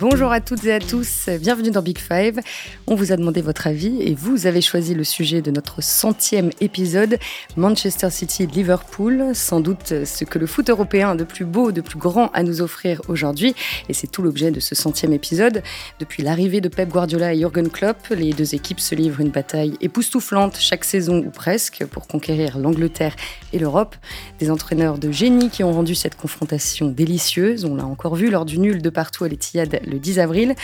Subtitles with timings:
[0.00, 2.38] Bonjour à toutes et à tous, bienvenue dans Big Five.
[2.86, 6.50] On vous a demandé votre avis et vous avez choisi le sujet de notre centième
[6.60, 7.18] épisode,
[7.56, 11.98] Manchester City-Liverpool, sans doute ce que le foot européen a de plus beau, de plus
[11.98, 13.56] grand à nous offrir aujourd'hui.
[13.88, 15.64] Et c'est tout l'objet de ce centième épisode.
[15.98, 19.74] Depuis l'arrivée de Pep Guardiola et Jürgen Klopp, les deux équipes se livrent une bataille
[19.80, 23.16] époustouflante chaque saison ou presque pour conquérir l'Angleterre
[23.52, 23.96] et l'Europe.
[24.38, 27.64] Des entraîneurs de génie qui ont rendu cette confrontation délicieuse.
[27.64, 30.54] On l'a encore vu lors du nul de partout à l'Etihad le 10 avril.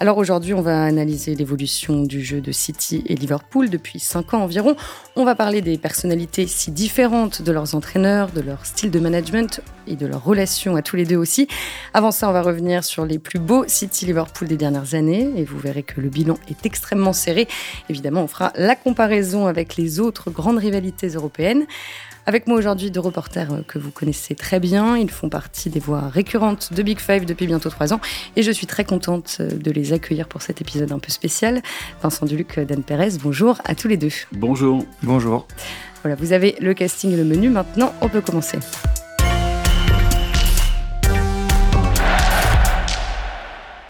[0.00, 4.42] Alors aujourd'hui, on va analyser l'évolution du jeu de City et Liverpool depuis 5 ans
[4.42, 4.76] environ.
[5.16, 9.60] On va parler des personnalités si différentes de leurs entraîneurs, de leur style de management
[9.86, 11.48] et de leur relation à tous les deux aussi.
[11.94, 15.58] Avant ça, on va revenir sur les plus beaux City-Liverpool des dernières années et vous
[15.58, 17.48] verrez que le bilan est extrêmement serré.
[17.88, 21.66] Évidemment, on fera la comparaison avec les autres grandes rivalités européennes.
[22.24, 24.96] Avec moi aujourd'hui deux reporters euh, que vous connaissez très bien.
[24.96, 28.00] Ils font partie des voix récurrentes de Big Five depuis bientôt trois ans
[28.36, 31.62] et je suis très contente euh, de les accueillir pour cet épisode un peu spécial.
[32.00, 34.12] Vincent Duluc, euh, Dan Perez, bonjour à tous les deux.
[34.30, 34.84] Bonjour.
[35.02, 35.48] Bonjour.
[36.02, 37.48] Voilà, vous avez le casting et le menu.
[37.48, 38.58] Maintenant, on peut commencer.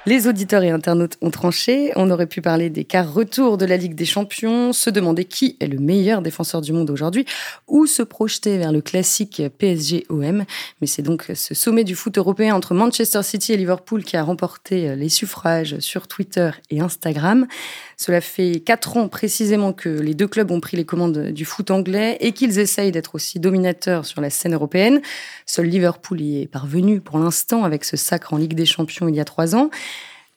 [0.05, 1.93] Les auditeurs et internautes ont tranché.
[1.95, 5.57] On aurait pu parler des quarts retour de la Ligue des Champions, se demander qui
[5.61, 7.25] est le meilleur défenseur du monde aujourd'hui,
[7.69, 10.45] ou se projeter vers le classique PSG-OM.
[10.81, 14.25] Mais c'est donc ce sommet du foot européen entre Manchester City et Liverpool qui a
[14.25, 17.47] remporté les suffrages sur Twitter et Instagram.
[18.03, 21.71] Cela fait quatre ans précisément que les deux clubs ont pris les commandes du foot
[21.71, 25.01] anglais et qu'ils essayent d'être aussi dominateurs sur la scène européenne.
[25.47, 29.15] Seul Liverpool y est parvenu pour l'instant avec ce sacre en Ligue des Champions il
[29.15, 29.71] y a trois ans.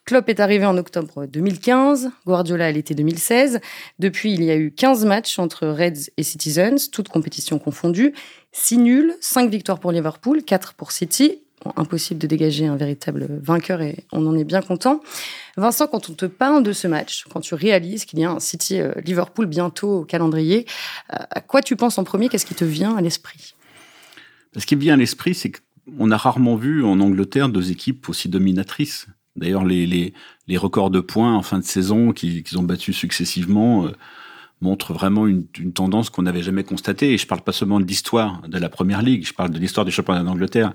[0.04, 3.58] Klopp est arrivé en octobre 2015, Guardiola à l'été 2016.
[3.98, 8.14] Depuis, il y a eu 15 matchs entre Reds et Citizens, toutes compétitions confondues.
[8.52, 11.40] 6 nuls, 5 victoires pour Liverpool, 4 pour City.
[11.76, 15.00] Impossible de dégager un véritable vainqueur et on en est bien content.
[15.56, 18.40] Vincent, quand on te parle de ce match, quand tu réalises qu'il y a un
[18.40, 20.66] City-Liverpool bientôt au calendrier,
[21.12, 22.28] euh, à quoi tu penses en premier?
[22.28, 23.54] Qu'est-ce qui te vient à l'esprit?
[24.56, 28.08] Ce qui me vient à l'esprit, c'est qu'on a rarement vu en Angleterre deux équipes
[28.08, 29.06] aussi dominatrices.
[29.36, 30.14] D'ailleurs, les, les,
[30.46, 33.92] les, records de points en fin de saison qu'ils ont battus successivement euh,
[34.60, 37.12] montrent vraiment une, une tendance qu'on n'avait jamais constatée.
[37.12, 39.84] Et je parle pas seulement de l'histoire de la Première Ligue, je parle de l'histoire
[39.84, 40.72] du championnat d'Angleterre.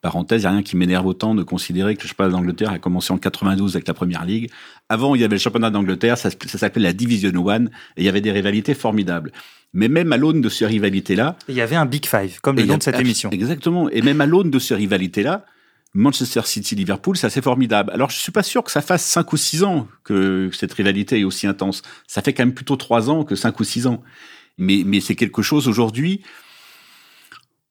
[0.00, 2.78] Parenthèse, il n'y a rien qui m'énerve autant de considérer que le championnat d'Angleterre a
[2.78, 4.50] commencé en 92 avec la Première Ligue.
[4.88, 8.04] Avant, il y avait le championnat d'Angleterre, ça, ça s'appelait la Division One, et il
[8.04, 9.32] y avait des rivalités formidables.
[9.72, 11.36] Mais même à l'aune de ces rivalités-là...
[11.48, 13.30] Il y avait un Big Five, comme le nom de cette émission.
[13.30, 13.90] Exactement.
[13.90, 15.44] Et même à l'aune de ces rivalités-là,
[15.92, 17.90] Manchester City-Liverpool, c'est assez formidable.
[17.92, 21.20] Alors, je suis pas sûr que ça fasse 5 ou 6 ans que cette rivalité
[21.20, 21.82] est aussi intense.
[22.06, 24.02] Ça fait quand même plutôt 3 ans que 5 ou 6 ans.
[24.56, 26.22] Mais, mais c'est quelque chose aujourd'hui.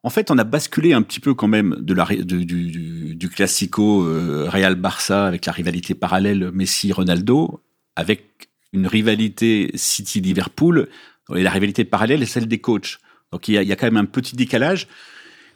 [0.04, 3.30] En fait, on a basculé un petit peu quand même de la, du, du, du
[3.30, 7.62] classico euh, Real-Barça avec la rivalité parallèle Messi-Ronaldo,
[7.98, 10.88] avec une rivalité City-Liverpool.
[11.36, 13.00] Et la rivalité parallèle est celle des coachs.
[13.32, 14.88] Donc il y, a, il y a quand même un petit décalage.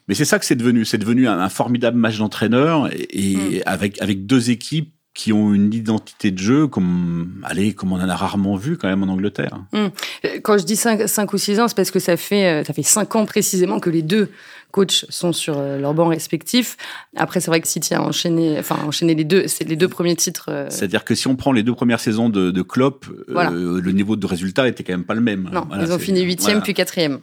[0.08, 0.84] Mais c'est ça que c'est devenu.
[0.84, 3.62] C'est devenu un, formidable match d'entraîneur et, mm.
[3.66, 8.10] avec avec deux équipes qui ont une identité de jeu comme allez comme on en
[8.10, 9.60] a rarement vu quand même en Angleterre.
[9.72, 9.88] Mm.
[10.42, 12.84] Quand je dis 5, ou 6 ans, c'est parce que ça fait euh, ça fait
[12.84, 14.30] 5 ans précisément que les deux
[14.72, 16.78] coachs sont sur euh, leurs bancs respectifs.
[17.16, 20.16] Après c'est vrai que City a enchaîné enfin enchaîné les deux c'est les deux premiers
[20.16, 20.46] titres.
[20.50, 24.16] Euh, C'est-à-dire que si on prend les deux premières saisons de, de Klopp, le niveau
[24.16, 25.50] de résultat était quand même pas le même.
[25.54, 26.62] Non, ils ont fini huitième voilà.
[26.62, 27.20] puis quatrième.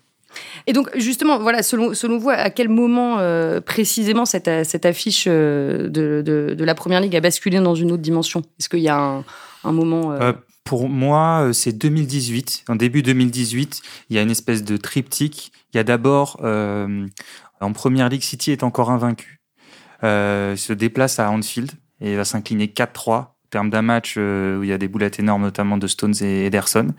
[0.66, 5.24] Et donc, justement, voilà, selon, selon vous, à quel moment euh, précisément cette, cette affiche
[5.26, 8.42] euh, de, de, la Première Ligue a basculé dans une autre dimension?
[8.58, 9.22] Est-ce qu'il y a
[9.64, 10.12] un, moment...
[10.12, 10.18] Euh...
[10.20, 10.32] Euh,
[10.64, 12.64] pour moi, c'est 2018.
[12.68, 15.52] En début 2018, il y a une espèce de triptyque.
[15.72, 17.06] Il y a d'abord, euh,
[17.60, 19.40] en Première Ligue, City est encore invaincu.
[20.02, 24.68] il se déplace à Anfield et va s'incliner 4-3 en termes d'un match où il
[24.68, 26.94] y a des boulettes énormes, notamment de Stones et Ederson.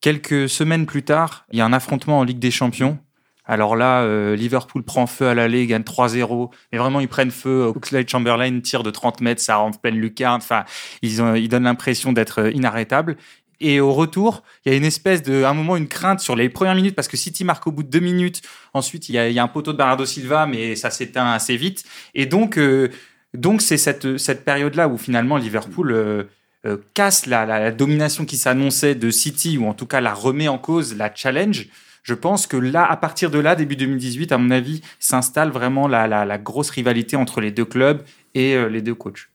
[0.00, 2.98] Quelques semaines plus tard, il y a un affrontement en Ligue des Champions.
[3.44, 6.50] Alors là, euh, Liverpool prend feu à l'aller, gagne 3-0.
[6.72, 7.64] Mais vraiment, ils prennent feu.
[7.64, 10.40] Oxlade Chamberlain tire de 30 mètres, ça rentre pleine lucarne.
[10.40, 10.64] Enfin,
[11.02, 13.16] ils, donnent l'impression d'être euh, inarrêtables.
[13.60, 16.48] Et au retour, il y a une espèce de, un moment, une crainte sur les
[16.48, 18.40] premières minutes parce que City marque au bout de deux minutes.
[18.72, 21.84] Ensuite, il y a, un poteau de Bernardo Silva, mais ça s'éteint assez vite.
[22.14, 22.88] Et donc, euh,
[23.34, 26.26] donc c'est cette, cette période-là où finalement Liverpool
[26.66, 30.12] euh, casse la, la, la, domination qui s'annonçait de City, ou en tout cas la
[30.12, 31.68] remet en cause, la challenge,
[32.02, 35.88] je pense que là, à partir de là, début 2018, à mon avis, s'installe vraiment
[35.88, 38.02] la, la, grosse rivalité entre les deux clubs
[38.34, 39.28] et euh, les deux coachs.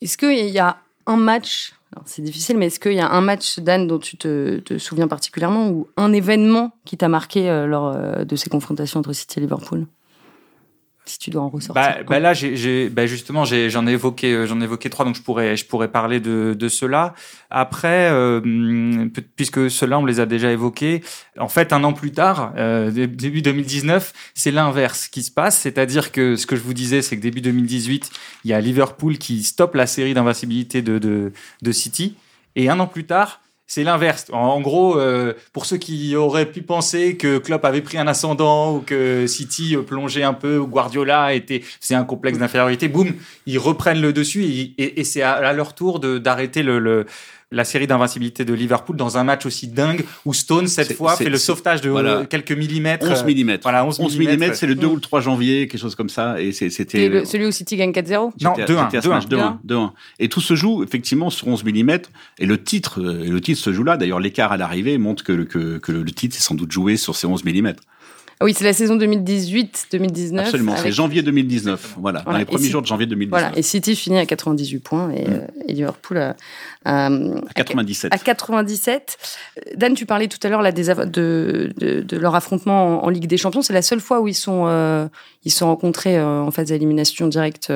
[0.00, 1.72] Est-ce qu'il y a un match,
[2.04, 5.08] c'est difficile, mais est-ce qu'il y a un match, Dan, dont tu te, te souviens
[5.08, 7.94] particulièrement, ou un événement qui t'a marqué euh, lors
[8.24, 9.86] de ces confrontations entre City et Liverpool?
[11.08, 11.74] Si tu dois en ressortir.
[11.74, 15.16] Bah, bah là, j'ai, bah justement, j'en ai, évoqué, euh, j'en ai évoqué trois, donc
[15.16, 17.14] je pourrais, je pourrais parler de, de cela.
[17.50, 21.02] Après, euh, puisque ceux-là, on les a déjà évoqués,
[21.38, 26.12] en fait, un an plus tard, euh, début 2019, c'est l'inverse qui se passe, c'est-à-dire
[26.12, 28.10] que ce que je vous disais, c'est que début 2018,
[28.44, 31.32] il y a Liverpool qui stoppe la série d'invincibilité de, de,
[31.62, 32.16] de City,
[32.56, 34.26] et un an plus tard, c'est l'inverse.
[34.32, 38.76] En, gros, euh, pour ceux qui auraient pu penser que Klopp avait pris un ascendant
[38.76, 43.12] ou que City plongeait un peu, ou Guardiola était, c'est un complexe d'infériorité, boum,
[43.46, 44.44] ils reprennent le dessus
[44.78, 47.06] et, c'est à, leur tour d'arrêter le,
[47.52, 51.28] la série d'invincibilité de Liverpool dans un match aussi dingue où Stone, cette fois, fait
[51.28, 53.06] le sauvetage de quelques millimètres.
[53.08, 53.58] 11 mm.
[53.62, 56.40] Voilà, 11, mm, c'est le 2 ou le 3 janvier, quelque chose comme ça.
[56.40, 57.24] Et c'était.
[57.24, 59.58] Celui où City gagne 4-0 Non, 2-1.
[59.64, 59.90] 2-1.
[60.18, 61.90] Et tout se joue, effectivement, sur 11 mm.
[62.38, 63.96] Et le titre, et le titre se joue là.
[63.96, 67.14] D'ailleurs, l'écart à l'arrivée montre que, que, que, le titre est sans doute joué sur
[67.14, 67.72] ces 11 mm.
[68.38, 70.38] Ah oui, c'est la saison 2018-2019.
[70.40, 71.94] Absolument, c'est janvier 2019.
[71.98, 73.40] Voilà, dans les premiers jours de janvier 2019.
[73.40, 75.32] Voilà, et City finit à 98 points et, mm.
[75.32, 76.36] euh, et Liverpool à,
[76.84, 77.10] à,
[77.54, 78.12] 97.
[78.12, 79.16] À 97.
[79.76, 83.62] Dan, tu parlais tout à l'heure de, de, de, leur affrontement en, Ligue des Champions.
[83.62, 85.08] C'est la seule fois où ils sont, euh,
[85.44, 87.72] ils sont rencontrés euh, en phase d'élimination directe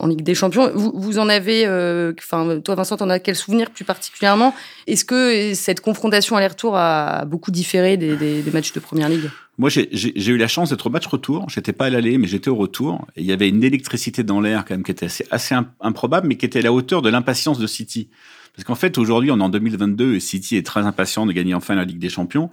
[0.00, 0.70] en Ligue des Champions.
[0.74, 4.54] Vous, vous en avez, euh, enfin, toi Vincent, t'en as quel souvenir plus particulièrement?
[4.86, 9.30] Est-ce que cette confrontation aller-retour a beaucoup différé des, des, des matchs de Première Ligue?
[9.58, 11.44] Moi, j'ai eu la chance d'être au match retour.
[11.50, 13.06] J'étais pas à l'aller, mais j'étais au retour.
[13.14, 16.26] Et il y avait une électricité dans l'air quand même qui était assez, assez improbable,
[16.26, 18.08] mais qui était à la hauteur de l'impatience de City.
[18.56, 21.52] Parce qu'en fait, aujourd'hui, on est en 2022 et City est très impatient de gagner
[21.52, 22.50] enfin la Ligue des Champions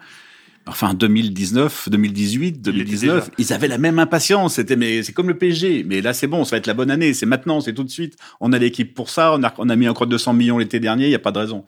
[0.67, 4.55] enfin 2019, 2018, 2019, ils avaient la même impatience.
[4.55, 5.83] C'était mais c'est comme le PSG.
[5.87, 7.13] Mais là c'est bon, ça va être la bonne année.
[7.13, 8.17] C'est maintenant, c'est tout de suite.
[8.39, 9.33] On a l'équipe pour ça.
[9.33, 11.05] On a, on a mis encore 200 millions l'été dernier.
[11.05, 11.65] Il y a pas de raison.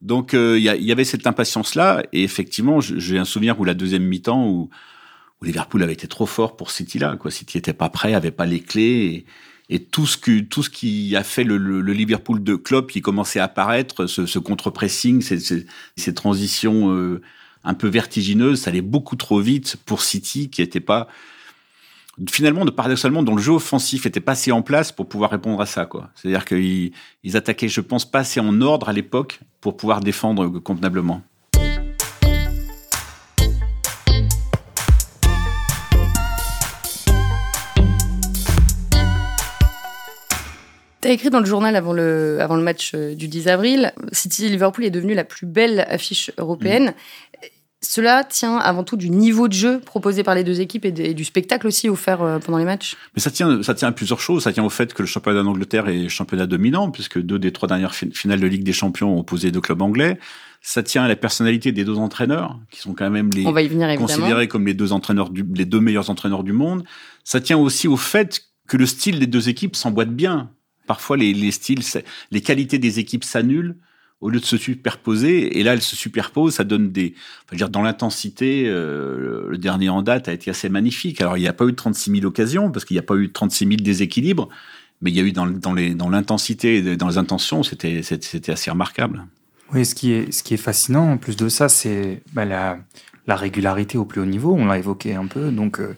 [0.00, 2.02] Donc euh, il y, avait cette impatience là.
[2.12, 4.68] Et effectivement, j'ai un souvenir où la deuxième mi-temps où,
[5.40, 7.16] où Liverpool avait été trop fort pour City là.
[7.16, 9.24] Quoi, City était pas prêt, avait pas les clés.
[9.70, 13.40] Et, tout ce que tout ce qui a fait le, Liverpool de Klopp qui commençait
[13.40, 15.64] à apparaître, ce, ce contre-pressing, ces, ces,
[15.96, 17.22] ces transitions euh,
[17.64, 18.62] un peu vertigineuse.
[18.62, 21.08] Ça allait beaucoup trop vite pour City, qui n'était pas
[22.30, 25.60] finalement, de paradoxalement, dont le jeu offensif était pas assez en place pour pouvoir répondre
[25.60, 26.10] à ça, quoi.
[26.14, 26.92] C'est-à-dire qu'ils
[27.24, 31.22] ils attaquaient, je pense, pas assez en ordre à l'époque pour pouvoir défendre convenablement.
[41.02, 43.92] Tu as écrit dans le journal avant le, avant le match euh, du 10 avril,
[44.12, 46.90] City-Liverpool est devenue la plus belle affiche européenne.
[46.90, 47.46] Mm.
[47.84, 51.24] Cela tient avant tout du niveau de jeu proposé par les deux équipes et, du
[51.24, 52.96] spectacle aussi offert euh, pendant les matchs.
[53.16, 54.44] Mais ça tient, ça tient à plusieurs choses.
[54.44, 57.68] Ça tient au fait que le championnat d'Angleterre est championnat dominant, puisque deux des trois
[57.68, 60.20] dernières finales de Ligue des Champions ont opposé deux clubs anglais.
[60.60, 63.42] Ça tient à la personnalité des deux entraîneurs, qui sont quand même les
[63.96, 66.84] considérés comme les deux entraîneurs, les deux meilleurs entraîneurs du monde.
[67.24, 70.52] Ça tient aussi au fait que le style des deux équipes s'emboîte bien.
[70.86, 71.82] Parfois, les, les styles,
[72.30, 73.76] les qualités des équipes s'annulent
[74.22, 75.58] au lieu de se superposer.
[75.58, 77.14] Et là, elles se superposent, ça donne des...
[77.44, 81.20] Enfin, dire, dans l'intensité, euh, le dernier en date a été assez magnifique.
[81.20, 83.32] Alors, il n'y a pas eu 36 000 occasions, parce qu'il n'y a pas eu
[83.32, 84.48] 36 000 déséquilibres,
[85.02, 88.70] mais il y a eu dans, dans, dans l'intensité, dans les intentions, c'était, c'était assez
[88.70, 89.26] remarquable.
[89.74, 92.78] Oui, ce qui est, ce qui est fascinant, en plus de ça, c'est bah, la,
[93.26, 95.96] la régularité au plus haut niveau, on l'a évoqué un peu, donc, euh,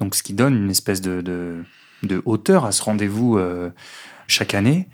[0.00, 1.62] donc ce qui donne une espèce de, de,
[2.02, 3.70] de hauteur à ce rendez-vous euh,
[4.30, 4.88] chaque année.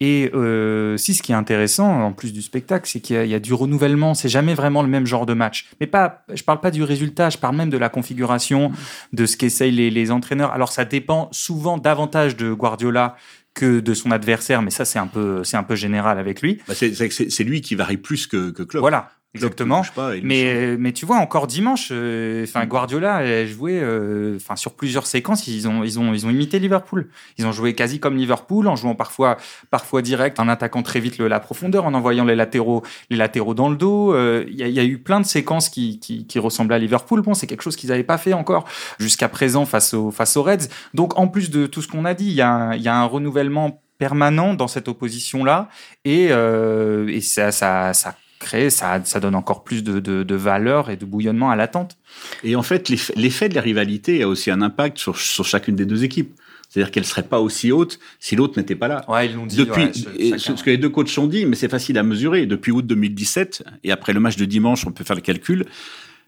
[0.00, 3.38] Et euh, si ce qui est intéressant, en plus du spectacle, c'est qu'il y, a
[3.38, 4.14] du renouvellement.
[4.14, 5.70] C'est jamais vraiment le même genre de match.
[5.80, 8.72] Mais pas, je parle pas du résultat, je parle même de la configuration,
[9.12, 10.50] de ce qu'essayent les, les entraîneurs.
[10.50, 13.14] Alors ça dépend souvent davantage de Guardiola
[13.54, 16.60] que de son adversaire, mais ça c'est un peu c'est un peu général avec lui.
[16.66, 18.80] Bah c'est lui qui varie plus que, que Klopp.
[18.80, 19.82] Voilà, Exactement.
[20.22, 25.06] mais, mais tu vois, encore dimanche, euh, enfin Guardiola a joué euh, enfin sur plusieurs
[25.06, 27.08] séquences, ils ont, ils, ont, ils ont imité Liverpool.
[27.38, 29.38] Ils ont joué quasi comme Liverpool, en jouant parfois,
[29.70, 33.54] parfois direct, en attaquant très vite le, la profondeur, en envoyant les latéraux, les latéraux
[33.54, 34.12] dans le dos.
[34.12, 36.78] Euh, il y, a, y, a eu plein de séquences qui, qui, qui ressemblaient à
[36.78, 37.22] Liverpool.
[37.22, 38.66] Bon, c'est quelque chose qu'ils n'avaient pas fait encore
[38.98, 40.68] jusqu'à présent face, au, face aux Reds.
[40.92, 43.04] Donc en plus de tout ce qu'on a dit, il y, a y a un
[43.06, 45.68] renouvellement permanent dans cette opposition-là.
[46.04, 50.90] Et, euh, et ça, ça, ça créer, ça, ça donne encore plus de, de, valeur
[50.90, 51.96] et de bouillonnement à l'attente.
[52.44, 55.86] Et en fait, l'effet de la rivalité a aussi un impact sur, sur chacune des
[55.86, 56.34] deux équipes.
[56.68, 59.04] C'est-à-dire qu'elle serait pas aussi haute si l'autre n'était pas là.
[59.06, 59.56] Ouais, ils l'ont dit.
[59.56, 62.46] Depuis, ce, que les deux coachs ont dit, mais c'est facile à mesurer.
[62.46, 65.66] Depuis août 2017, et après le match de dimanche, on peut faire le calcul,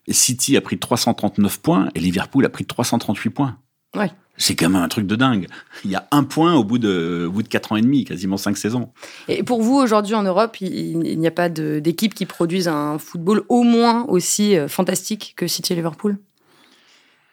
[0.08, 3.56] City a pris 339 points et Liverpool a pris 338 points.
[3.94, 4.10] Ouais.
[4.36, 5.46] C'est quand même un truc de dingue.
[5.84, 8.04] Il y a un point au bout de, au bout de 4 ans et demi,
[8.04, 8.90] quasiment 5 saisons.
[9.28, 13.44] Et pour vous, aujourd'hui en Europe, il, n'y a pas d'équipe qui produise un football
[13.48, 16.18] au moins aussi euh, fantastique que City et Liverpool?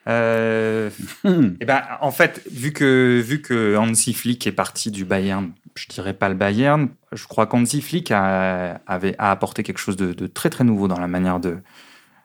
[0.08, 0.90] Euh,
[1.26, 5.88] eh ben, en fait, vu que, vu que Hansi Flick est parti du Bayern, je
[5.88, 10.28] dirais pas le Bayern, je crois qu'Hansi Flick a, avait, a apporté quelque chose de,
[10.28, 11.58] très très nouveau dans la manière de.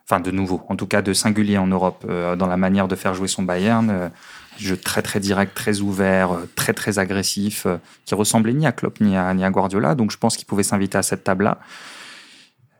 [0.09, 2.95] Enfin, de nouveau, en tout cas de singulier en Europe, euh, dans la manière de
[2.95, 3.89] faire jouer son Bayern.
[3.89, 4.09] Euh,
[4.57, 7.67] jeu très très direct, très ouvert, euh, très très agressif,
[8.05, 9.95] qui ressemblait ni à Klopp ni à, ni à Guardiola.
[9.95, 11.59] Donc je pense qu'il pouvait s'inviter à cette table-là.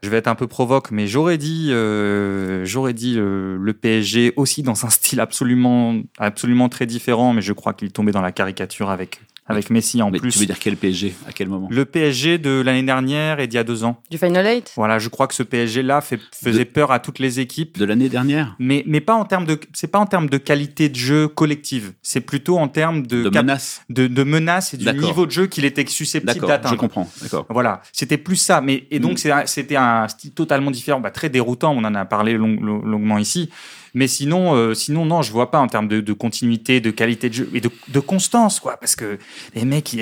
[0.03, 4.33] Je vais être un peu provoque, mais j'aurais dit, euh, j'aurais dit euh, le PSG
[4.35, 8.31] aussi dans un style absolument, absolument très différent, mais je crois qu'il tombait dans la
[8.31, 10.31] caricature avec avec Messi en plus.
[10.31, 13.55] Tu veux dire quel PSG À quel moment Le PSG de l'année dernière et d'il
[13.55, 14.01] y a deux ans.
[14.11, 14.71] Du Final Eight?
[14.75, 17.77] Voilà, je crois que ce PSG-là faisait peur à toutes les équipes.
[17.77, 18.55] De l'année dernière?
[18.59, 21.93] Mais, mais pas en termes de, c'est pas en termes de qualité de jeu collective.
[22.01, 23.81] C'est plutôt en termes de, de menace.
[23.89, 26.75] De, de menace et du niveau de jeu qu'il était susceptible d'atteindre.
[26.75, 27.45] Je comprends, d'accord.
[27.49, 28.61] Voilà, c'était plus ça.
[28.61, 29.43] Mais, et donc, mm.
[29.45, 31.73] c'était un style totalement différent, bah, très déroutant.
[31.75, 33.49] On en a parlé longuement ici.
[33.97, 37.33] Mais sinon, euh, sinon non, je vois pas en termes de, continuité, de qualité de
[37.33, 38.77] jeu et de, constance, quoi.
[38.77, 39.17] Parce que
[39.55, 39.97] les mecs,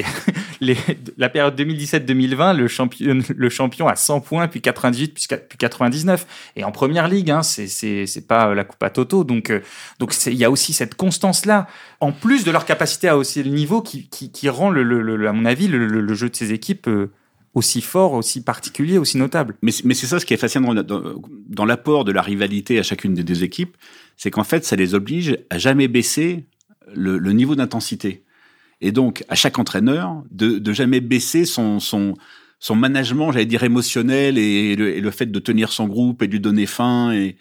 [1.17, 5.13] la période 2017-2020, le champion, le champion a 100 points, puis 98,
[5.47, 6.27] puis 99.
[6.57, 9.23] Et en première ligue, hein, c'est pas la coupe à Toto.
[9.23, 9.61] Donc euh,
[9.99, 11.65] donc il y a aussi cette constance là,
[12.01, 15.69] en plus de leur capacité à hausser le niveau, qui qui, rend à mon avis
[15.69, 16.89] le, jeu de ces équipes.
[16.89, 17.13] Euh,
[17.55, 19.55] aussi fort, aussi particulier, aussi notable.
[19.61, 23.23] Mais, c'est ça ce qui est fascinant dans, l'apport de la rivalité à chacune des
[23.23, 23.77] deux équipes,
[24.17, 26.45] c'est qu'en fait, ça les oblige à jamais baisser
[26.93, 28.23] le, niveau d'intensité.
[28.81, 32.13] Et donc, à chaque entraîneur, de, jamais baisser son, son,
[32.59, 36.65] son management, j'allais dire émotionnel, et le, fait de tenir son groupe et lui donner
[36.65, 37.13] faim.
[37.13, 37.37] Et,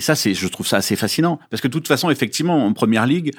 [0.00, 1.40] ça, c'est, je trouve ça assez fascinant.
[1.48, 3.32] Parce que de toute façon, effectivement, en première ligue,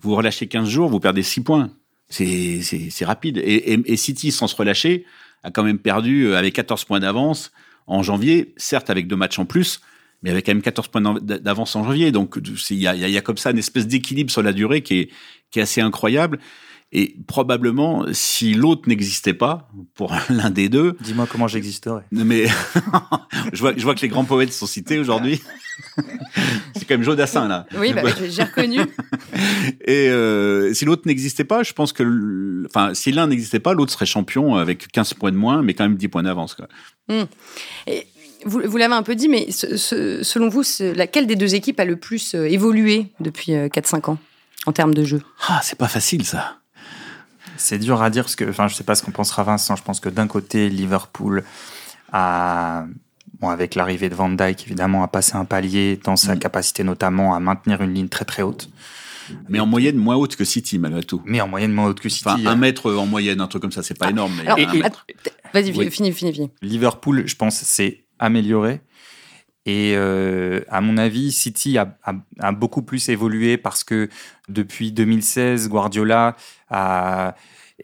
[0.00, 1.72] vous relâchez 15 jours, vous perdez 6 points.
[2.08, 3.38] C'est, c'est, rapide.
[3.42, 5.06] Et City, sans se relâcher,
[5.42, 7.52] a quand même perdu euh, avec 14 points d'avance
[7.86, 9.80] en janvier, certes avec deux matchs en plus,
[10.22, 12.12] mais avec quand même 14 points d'avance en janvier.
[12.12, 12.38] Donc
[12.70, 15.10] il y a, y a, comme ça une espèce d'équilibre sur la durée qui est,
[15.50, 16.38] qui est assez incroyable.
[16.94, 20.94] Et probablement, si l'autre n'existait pas, pour l'un des deux.
[21.00, 22.04] Dis-moi comment j'existerais.
[22.12, 22.46] Mais
[23.52, 25.42] je, vois, je vois que les grands poètes sont cités aujourd'hui.
[26.76, 27.66] c'est quand même Jodassin, là.
[27.78, 28.80] Oui, bah, j'ai reconnu.
[29.86, 32.66] Et euh, si l'autre n'existait pas, je pense que.
[32.66, 35.84] Enfin, si l'un n'existait pas, l'autre serait champion avec 15 points de moins, mais quand
[35.84, 36.56] même 10 points d'avance.
[37.08, 37.22] Mmh.
[37.86, 38.06] Et
[38.44, 40.62] vous, vous l'avez un peu dit, mais selon vous,
[40.94, 44.18] laquelle des deux équipes a le plus euh, évolué depuis 4-5 euh, ans
[44.66, 45.22] en termes de jeu?
[45.48, 46.58] Ah, c'est pas facile, ça.
[47.62, 49.76] C'est dur à dire parce que, enfin, je sais pas ce qu'on pensera Vincent.
[49.76, 51.44] Je pense que d'un côté, Liverpool
[52.12, 52.86] a,
[53.40, 56.40] bon, avec l'arrivée de Van Dijk, évidemment, a passé un palier dans sa mm.
[56.40, 58.68] capacité notamment à maintenir une ligne très très haute.
[59.48, 61.22] Mais en moyenne moins haute que City malgré tout.
[61.24, 62.24] Mais en moyenne moins haute que City.
[62.26, 64.10] Enfin, un mètre en moyenne, un truc comme ça, c'est pas ah.
[64.10, 64.32] énorme.
[65.54, 66.50] Vas-y, finis, finis, finis.
[66.62, 68.80] Liverpool, je pense, s'est amélioré.
[69.64, 71.96] Et euh, à mon avis, City a,
[72.40, 74.08] a, beaucoup plus évolué parce que
[74.48, 76.36] depuis 2016, Guardiola
[76.72, 77.34] a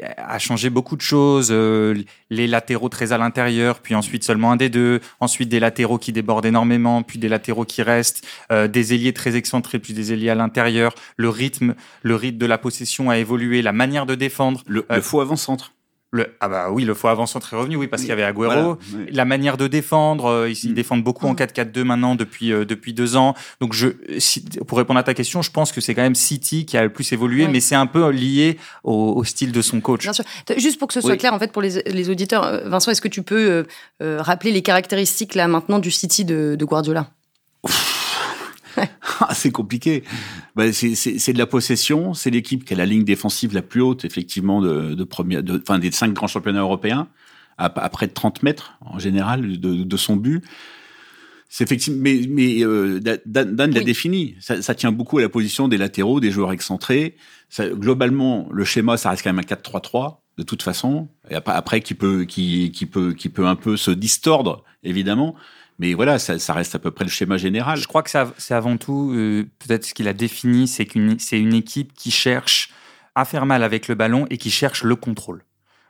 [0.06, 1.48] a changé beaucoup de choses.
[1.50, 5.00] Euh, les latéraux très à l'intérieur, puis ensuite seulement un des deux.
[5.20, 8.26] Ensuite des latéraux qui débordent énormément, puis des latéraux qui restent.
[8.52, 10.94] Euh, des ailiers très excentrés, puis des ailiers à l'intérieur.
[11.16, 13.62] Le rythme, le rythme de la possession a évolué.
[13.62, 14.62] La manière de défendre.
[14.66, 15.72] Le, le faux avant-centre.
[16.10, 18.78] Le, ah bah oui, le faux avant-centre est revenu, oui, parce qu'il y avait Agüero.
[19.10, 20.74] La manière de défendre, euh, ils, mm.
[20.74, 21.84] défendent beaucoup en 4-4-2 mm.
[21.84, 23.34] maintenant depuis euh, depuis deux ans.
[23.60, 23.88] Donc je,
[24.62, 26.90] pour répondre à ta question, je pense que c'est quand même City qui a le
[26.90, 30.02] plus évolué, mais c'est un peu lié au, style de son coach.
[30.02, 30.24] Bien sûr.
[30.56, 33.02] Juste pour que ce soit clair, en fait, pour les, les auditeurs, euh, Vincent, est-ce
[33.02, 33.66] que tu peux
[34.00, 37.10] rappeler les caractéristiques là maintenant du City de, de Guardiola?
[39.20, 40.04] Ah, c'est compliqué.
[40.58, 42.14] Bah, c'est de la possession.
[42.14, 45.62] C'est l'équipe qui a la ligne défensive la plus haute, effectivement, de, de première, de,
[45.62, 47.06] enfin, des cinq grands championnats européens,
[47.58, 50.42] à, près de 30 mètres en général de, de son but.
[51.48, 54.34] C'est effectivement, mais, mais euh, Dan, l'a défini.
[54.40, 57.14] Ça, ça, tient beaucoup à la position des latéraux, des joueurs excentrés.
[57.48, 61.08] Ça, globalement, le schéma, ça reste quand même un 4-3-3 de toute façon.
[61.30, 65.36] Et après, qui peut, qui, qui peut, qui peut un peu se distordre, évidemment.
[65.78, 67.78] Mais voilà, ça, reste à peu près le schéma général.
[67.78, 71.38] Je crois que c'est avant tout, euh, peut-être ce qu'il a défini, c'est qu'une c'est
[71.38, 72.70] une équipe qui cherche
[73.14, 75.44] à faire mal avec le ballon et qui cherche le contrôle.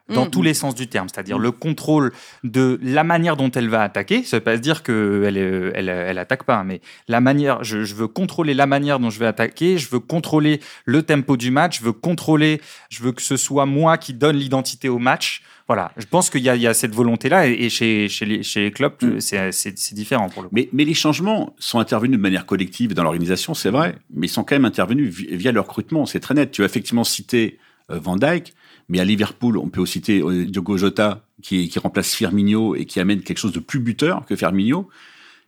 [0.09, 0.31] Dans mm.
[0.31, 2.13] tous les sens du terme, c'est-à-dire le contrôle
[2.43, 4.23] de la manière dont elle va attaquer.
[4.23, 5.37] Ça veut pas se dire qu'elle
[5.75, 9.19] elle, elle, attaque pas, mais la manière, je, je, veux contrôler la manière dont je
[9.19, 13.23] vais attaquer, je veux contrôler le tempo du match, je veux contrôler, je veux que
[13.23, 15.43] ce soit moi qui donne l'identité au match.
[15.69, 18.71] Voilà, je pense qu'il y, y, a cette volonté-là et, chez, chez, les, chez les
[18.71, 19.21] clubs, mm.
[19.21, 20.55] c'est différent pour le coup.
[20.55, 24.31] Mais, mais, les changements sont intervenus de manière collective dans l'organisation, c'est vrai, mais ils
[24.31, 26.53] sont quand même intervenus via le recrutement, c'est très net.
[26.53, 27.59] Tu as effectivement cité
[27.91, 28.55] euh, Van Dyke,
[28.89, 32.87] mais à Liverpool, on peut aussi citer euh, Diogo Jota qui, qui, remplace Firmino et
[32.87, 34.89] qui amène quelque chose de plus buteur que Firmino.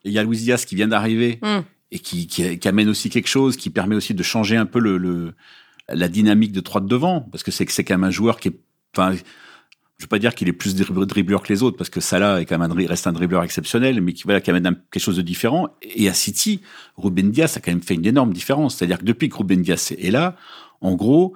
[0.04, 1.38] Et il y a Luis Diaz qui vient d'arriver.
[1.42, 1.60] Mm.
[1.90, 4.98] et qui, qui, amène aussi quelque chose, qui permet aussi de changer un peu le,
[4.98, 5.34] le
[5.92, 8.48] la dynamique de trois de devant, parce que c'est c'est quand même un joueur qui
[8.48, 8.60] est,
[8.96, 9.12] enfin,
[10.00, 12.46] je veux pas dire qu'il est plus dribbleur que les autres, parce que Salah est
[12.46, 15.22] quand même un, reste un dribbleur exceptionnel, mais qui voilà, qui amène quelque chose de
[15.22, 15.68] différent.
[15.82, 16.62] Et à City,
[16.96, 18.76] Ruben Dias a quand même fait une énorme différence.
[18.76, 20.36] C'est-à-dire que depuis que Ruben Dias est là,
[20.80, 21.34] en gros,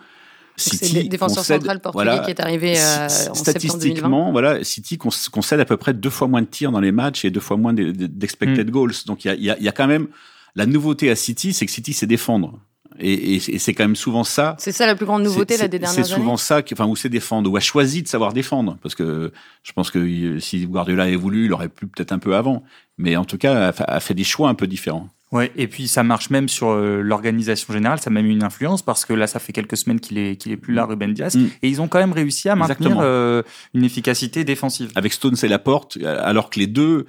[0.57, 5.61] City c'est le défenseur central portugais qui est arrivé euh, en statistiquement, voilà, City concède
[5.61, 7.73] à peu près deux fois moins de tirs dans les matchs et deux fois moins
[7.73, 8.71] d'expected mm.
[8.71, 8.93] goals.
[9.07, 10.09] Donc il y a, y, a, y a quand même
[10.55, 12.61] la nouveauté à City, c'est que City sait défendre.
[13.01, 14.55] Et, et, c'est quand même souvent ça.
[14.59, 16.07] C'est ça la plus grande nouveauté là, des dernières années.
[16.07, 18.79] C'est souvent ça, qui, enfin, où c'est défendre, ou a choisi de savoir défendre.
[18.83, 19.33] Parce que
[19.65, 22.63] je pense que si Guardiola avait voulu, il aurait pu peut-être un peu avant.
[22.97, 25.09] Mais en tout cas, a, fait des choix un peu différents.
[25.33, 28.83] Ouais, et puis ça marche même sur euh, l'organisation générale, ça a même une influence
[28.83, 31.35] parce que là, ça fait quelques semaines qu'il est, qu'il est plus là, Ruben Diaz,
[31.35, 31.47] mm.
[31.63, 34.93] et ils ont quand même réussi à maintenir euh, une efficacité défensive.
[34.95, 37.07] Avec Stones et Laporte, alors que les deux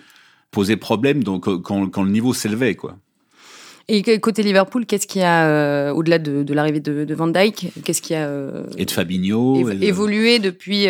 [0.49, 2.95] posaient problème donc, quand, quand le niveau s'élevait, quoi.
[3.87, 7.27] Et côté Liverpool, qu'est-ce qu'il y a euh, au-delà de, de l'arrivée de, de, Van
[7.27, 8.27] Dyke Qu'est-ce qui a
[8.77, 10.87] et de Fabinho évolué depuis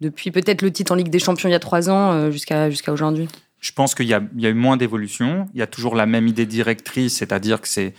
[0.00, 2.92] depuis peut-être le titre en Ligue des Champions il y a trois ans jusqu'à jusqu'à
[2.92, 3.28] aujourd'hui?
[3.64, 5.48] Je pense qu'il y, a eu moins d'évolution.
[5.54, 7.94] Il y a toujours la même idée directrice, c'est-à-dire que c'est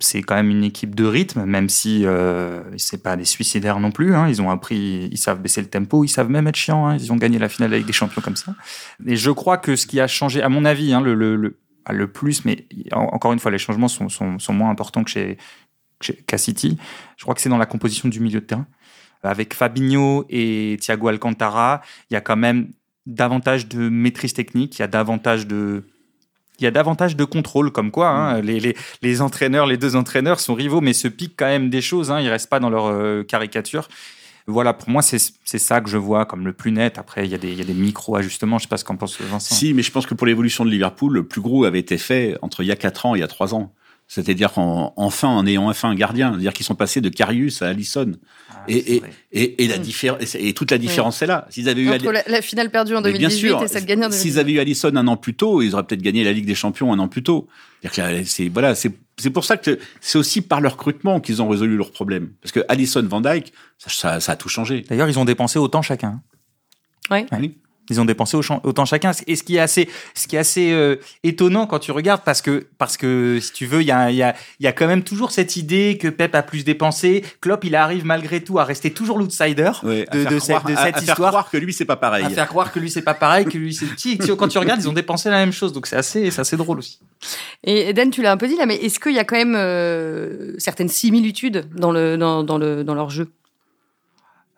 [0.00, 3.92] c'est quand même une équipe de rythme, même si euh, c'est pas des suicidaires non
[3.92, 4.16] plus.
[4.16, 4.26] Hein.
[4.26, 6.88] Ils ont appris, ils savent baisser le tempo, ils savent même être chiants.
[6.88, 6.96] Hein.
[6.96, 8.54] Ils ont gagné la finale avec des champions comme ça.
[9.06, 12.66] Et je crois que ce qui a changé, à mon avis, hein, le, plus, mais
[12.92, 15.36] encore une fois, les changements sont, sont, sont moins importants que chez,
[16.26, 16.78] qu'à City.
[17.16, 18.66] Je crois que c'est dans la composition du milieu de terrain.
[19.22, 22.72] Avec Fabinho et Thiago Alcantara, il y a quand même
[23.08, 25.82] davantage de maîtrise technique, il y a davantage de
[26.60, 28.44] il y a davantage de contrôle, comme quoi hein, mm.
[28.44, 31.80] les, les, les, entraîneurs, les deux entraîneurs sont rivaux, mais se piquent quand même des
[31.80, 32.10] choses.
[32.10, 33.88] Hein, ils restent pas dans leur euh, caricature.
[34.48, 36.98] Voilà, pour moi, c'est ça que je vois comme le plus net.
[36.98, 38.56] Après, il y a des, des micro-ajustements.
[38.56, 39.54] Je sais pas ce qu'en pense Vincent.
[39.54, 42.38] Si, mais je pense que pour l'évolution de Liverpool, le plus gros avait été fait
[42.40, 43.74] entre il y a 4 ans et il y a 3 ans.
[44.10, 47.68] C'est-à-dire en, enfin en ayant enfin un gardien, c'est-à-dire qu'ils sont passés de Carius à
[47.68, 48.12] Allison.
[48.50, 49.02] Ah, et, et,
[49.32, 51.46] et, et, la différence et toute la différence est là.
[51.50, 54.18] S'ils avaient eu Entre la, finale perdue en 2018 et celle gagnée en 2018.
[54.18, 56.54] S'ils avaient eu Allison un an plus tôt, ils auraient peut-être gagné la Ligue des
[56.54, 57.48] Champions un an plus tôt.
[58.24, 61.76] C'est voilà, c'est c'est pour ça que c'est aussi par le recrutement qu'ils ont résolu
[61.76, 62.30] leurs problèmes.
[62.40, 64.84] Parce que Allison, Van Dyke, ça, ça, ça a tout changé.
[64.88, 66.22] D'ailleurs, ils ont dépensé autant chacun.
[67.10, 67.26] Ouais.
[67.32, 67.58] Oui.
[67.90, 69.12] Ils ont dépensé autant chacun.
[69.26, 72.42] Et ce qui est assez, ce qui est assez euh, étonnant quand tu regardes, parce
[72.42, 75.02] que, parce que si tu veux, il y a, y, a, y a quand même
[75.02, 77.24] toujours cette idée que Pep a plus dépensé.
[77.40, 81.00] Klopp, il arrive malgré tout à rester toujours l'outsider de, de, cette, de, cette, à,
[81.00, 81.04] histoire.
[81.04, 82.24] faire croire que lui, c'est pas pareil.
[82.24, 84.18] À faire croire que lui, c'est pas pareil, que lui, c'est petit.
[84.18, 85.72] Quand tu regardes, ils ont dépensé la même chose.
[85.72, 86.98] Donc c'est assez, c'est assez drôle aussi.
[87.64, 89.56] Et Dan, tu l'as un peu dit là, mais est-ce qu'il y a quand même
[89.56, 93.28] euh, certaines similitudes dans, le, dans, dans, le, dans leur jeu?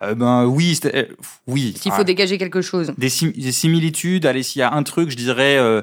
[0.03, 1.05] Euh, ben oui, euh,
[1.47, 1.73] oui.
[1.77, 2.03] S'il faut ah.
[2.03, 2.93] dégager quelque chose.
[2.97, 4.25] Des, similitudes.
[4.25, 5.81] Allez, s'il y a un truc, je dirais, euh,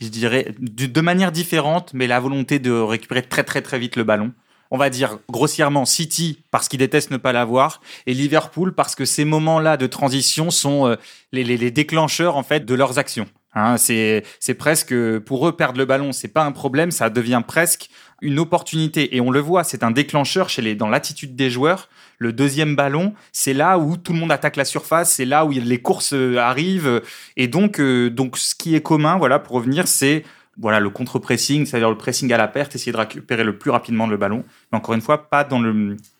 [0.00, 4.04] je dirais de, manière différente, mais la volonté de récupérer très très très vite le
[4.04, 4.32] ballon.
[4.72, 9.04] On va dire grossièrement City parce qu'ils détestent ne pas l'avoir et Liverpool parce que
[9.04, 10.96] ces moments-là de transition sont
[11.32, 13.26] les, les, les, déclencheurs en fait de leurs actions.
[13.54, 14.22] Hein, c'est
[14.58, 17.90] presque pour eux perdre le ballon, c'est pas un problème, ça devient presque
[18.22, 21.88] une opportunité et on le voit, c'est un déclencheur chez les dans l'attitude des joueurs
[22.20, 25.50] le deuxième ballon, c'est là où tout le monde attaque la surface, c'est là où
[25.50, 27.02] les courses euh, arrivent.
[27.36, 30.22] Et donc, euh, donc ce qui est commun, voilà, pour revenir, c'est
[30.58, 34.06] voilà le contre-pressing, c'est-à-dire le pressing à la perte, essayer de récupérer le plus rapidement
[34.06, 34.44] le ballon.
[34.70, 35.62] Mais encore une fois, pas dans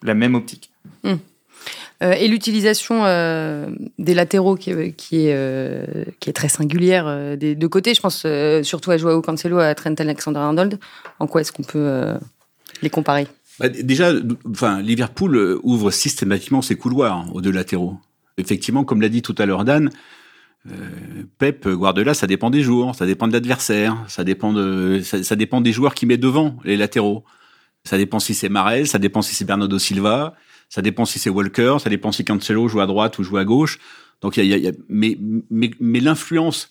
[0.03, 0.71] la même optique.
[1.05, 1.17] Hmm.
[2.03, 3.05] Euh, et l'utilisation
[3.99, 8.27] des latéraux qui, est, qui est très singulière des deux côtés, je pense
[8.63, 10.79] surtout à Joao Cancelo, à Trent Alexander-Arnold.
[11.19, 12.15] En quoi est-ce qu'on peut
[12.83, 13.27] les comparer?
[13.61, 14.11] Bah, déjà,
[14.81, 17.99] Liverpool euh, ouvre systématiquement ses couloirs hein, aux deux latéraux.
[18.39, 19.91] Effectivement, comme l'a dit tout à l'heure Dan,
[20.71, 20.73] euh,
[21.37, 24.53] Pep, Guardiola, ça dépend des jours, ça dépend de l'adversaire, ça dépend
[25.61, 27.23] des joueurs qui met devant les latéraux.
[27.85, 30.35] Ça dépend si c'est Marez, ça dépend si c'est Bernardo Silva,
[30.71, 33.45] ça dépend si c'est Walker, ça dépend si Cancelo joue à droite ou joue à
[33.45, 33.79] gauche.
[34.23, 35.19] Donc il y a, y a, mais,
[35.51, 36.71] mais, mais l'influence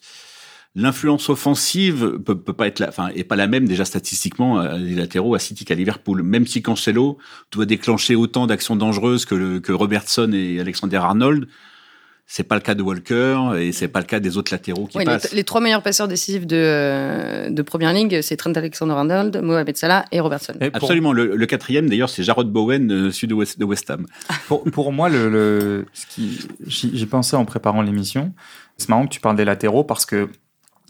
[0.75, 4.77] L'influence offensive peut, peut pas être la, enfin, est pas la même déjà statistiquement euh,
[4.77, 6.21] les latéraux à City qu'à Liverpool.
[6.21, 7.17] Même si Cancelo
[7.51, 11.47] doit déclencher autant d'actions dangereuses que, que Robertson et Alexander Arnold,
[12.31, 15.03] c'est pas le cas de Walker et c'est pas le cas des autres latéraux qui
[15.03, 15.33] passent.
[15.33, 20.05] Les, trois meilleurs passeurs décisifs de, euh, de Première Ligue, c'est Trent Alexander-Arnold, Mohamed Salah
[20.11, 20.53] et Robertson.
[20.61, 21.11] Absolument.
[21.11, 24.05] Le, quatrième, d'ailleurs, c'est Jarrod Bowen, euh, sud de West, de West Ham.
[24.47, 28.31] Pour, pour moi, le, le ce qui, j'y pensais en préparant l'émission.
[28.77, 30.29] C'est marrant que tu parles des latéraux parce que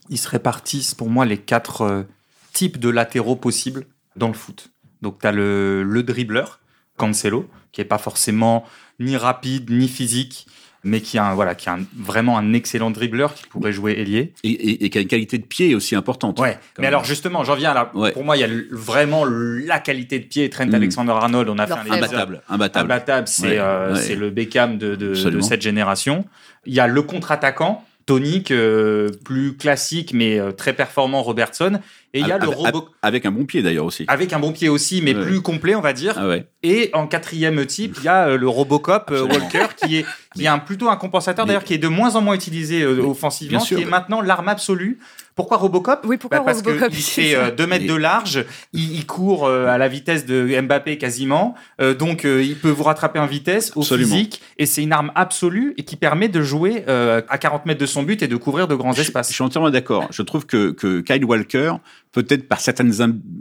[0.10, 2.04] ils se répartissent pour moi les quatre euh,
[2.52, 3.86] types de latéraux possibles
[4.17, 4.71] dans le foot.
[5.02, 6.60] Donc tu as le, le dribbleur,
[6.97, 8.65] Cancelo, qui est pas forcément
[8.99, 10.47] ni rapide ni physique,
[10.83, 13.93] mais qui a un, voilà, qui a un- vraiment un excellent dribbleur qui pourrait jouer
[13.99, 14.33] ailier.
[14.43, 16.39] Et, et- et qui a une qualité de pied aussi importante.
[16.39, 16.57] Ouais.
[16.79, 17.91] Mais alors justement, j'en viens là.
[17.93, 18.11] Ouais.
[18.13, 20.49] Pour moi, il y a le- vraiment la qualité de pied.
[20.49, 20.75] Trent Mm.
[20.75, 22.85] Alexander-Arnold, on a fait un Imbattable, imbattable.
[22.85, 23.99] Imbattable, c'est Ouais, euh, ouais.
[23.99, 26.25] c'est le Beckham de, de, de cette génération.
[26.65, 31.79] Il y a le contre-attaquant, tonique, euh, plus classique, mais euh, très performant, Robertson.
[32.13, 34.06] Et il y a Avec- le robot Avec un bon pied d'ailleurs aussi.
[34.08, 35.22] avec un bon pied aussi, mais Ouais.
[35.24, 36.15] plus complet, on va dire.
[36.17, 36.48] Ah ouais.
[36.63, 39.45] Et en quatrième type, il y a euh, le Robocop euh, Absolument.
[39.45, 42.15] Walker, qui est, qui est un, plutôt un compensateur, Mais- d'ailleurs, qui est de moins
[42.15, 43.78] en moins utilisé euh, offensivement, sûr.
[43.78, 44.98] qui est maintenant l'arme absolue.
[45.36, 46.02] Pourquoi Robocop?
[46.06, 47.39] Oui, pourquoi Bah, Parce Robocop qu'il c'est fait ça.
[47.45, 48.43] euh, 2 mètres de large,
[48.74, 52.69] il, il court euh, à la vitesse de Mbappé quasiment, euh, donc euh, il peut
[52.72, 54.15] vous rattraper en vitesse, au Absolument.
[54.15, 57.80] physique, et c'est une arme absolue et qui permet de jouer euh, à 40 mètres
[57.80, 59.30] de son but et de couvrir de grands Je, je espaces.
[59.32, 60.08] suis entièrement d'accord.
[60.12, 61.72] Je trouve que, que Kyle Walker,
[62.12, 62.93] peut-être par certaines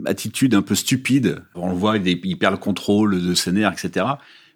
[0.05, 3.51] attitudes un peu stupides, on le voit, il, est- il perd le contrôle de ses
[3.51, 4.05] nerfs, etc.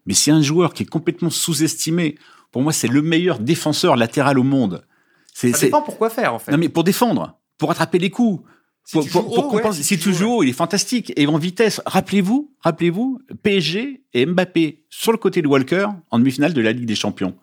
[0.06, 2.16] Mais c'est un joueur qui est complètement sous-estimé.
[2.52, 4.86] Pour moi, c'est le meilleur défenseur latéral au monde.
[5.34, 6.52] C'est, Ça dépend pourquoi faire, en fait.
[6.52, 8.44] Non, mais pour défendre, pour attraper les coups.
[8.86, 11.14] Si pour, tu pour- pour haut, ouais, si, tu joues haut, il est fantastique.
[11.16, 16.54] Et en vitesse, rappelez-vous, rappelez-vous, PSG et Mbappé sur le côté de Walker en demi-finale
[16.54, 17.34] de la Ligue des Champions.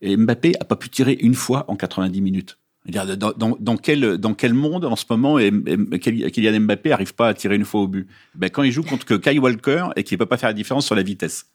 [0.00, 2.58] Et Mbappé a pas pu tirer une fois en 90 minutes.
[2.88, 7.14] Dans, dans, dans quel, dans quel monde en ce moment et- et- Kylian Mbappé arrive
[7.14, 8.08] pas à tirer une fois au but?
[8.34, 10.86] Ben, Quand il joue contre que Kyle Walker et qu'il peut pas faire la différence
[10.86, 11.46] sur la vitesse.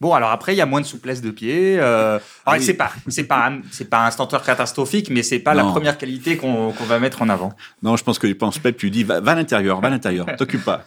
[0.00, 1.78] Bon, alors après, il y a moins de souplesse de pied.
[1.80, 2.18] Euh...
[2.46, 2.62] Ah oui.
[2.62, 6.36] C'est pas, c'est pas, c'est pas un stenteur catastrophique, mais c'est pas la première qualité
[6.36, 7.52] qu'on va mettre en avant.
[7.84, 9.90] Non, je pense que je pense Pep lui dit va, va à l'intérieur, va à
[9.90, 10.84] l'intérieur, t'occupe pas.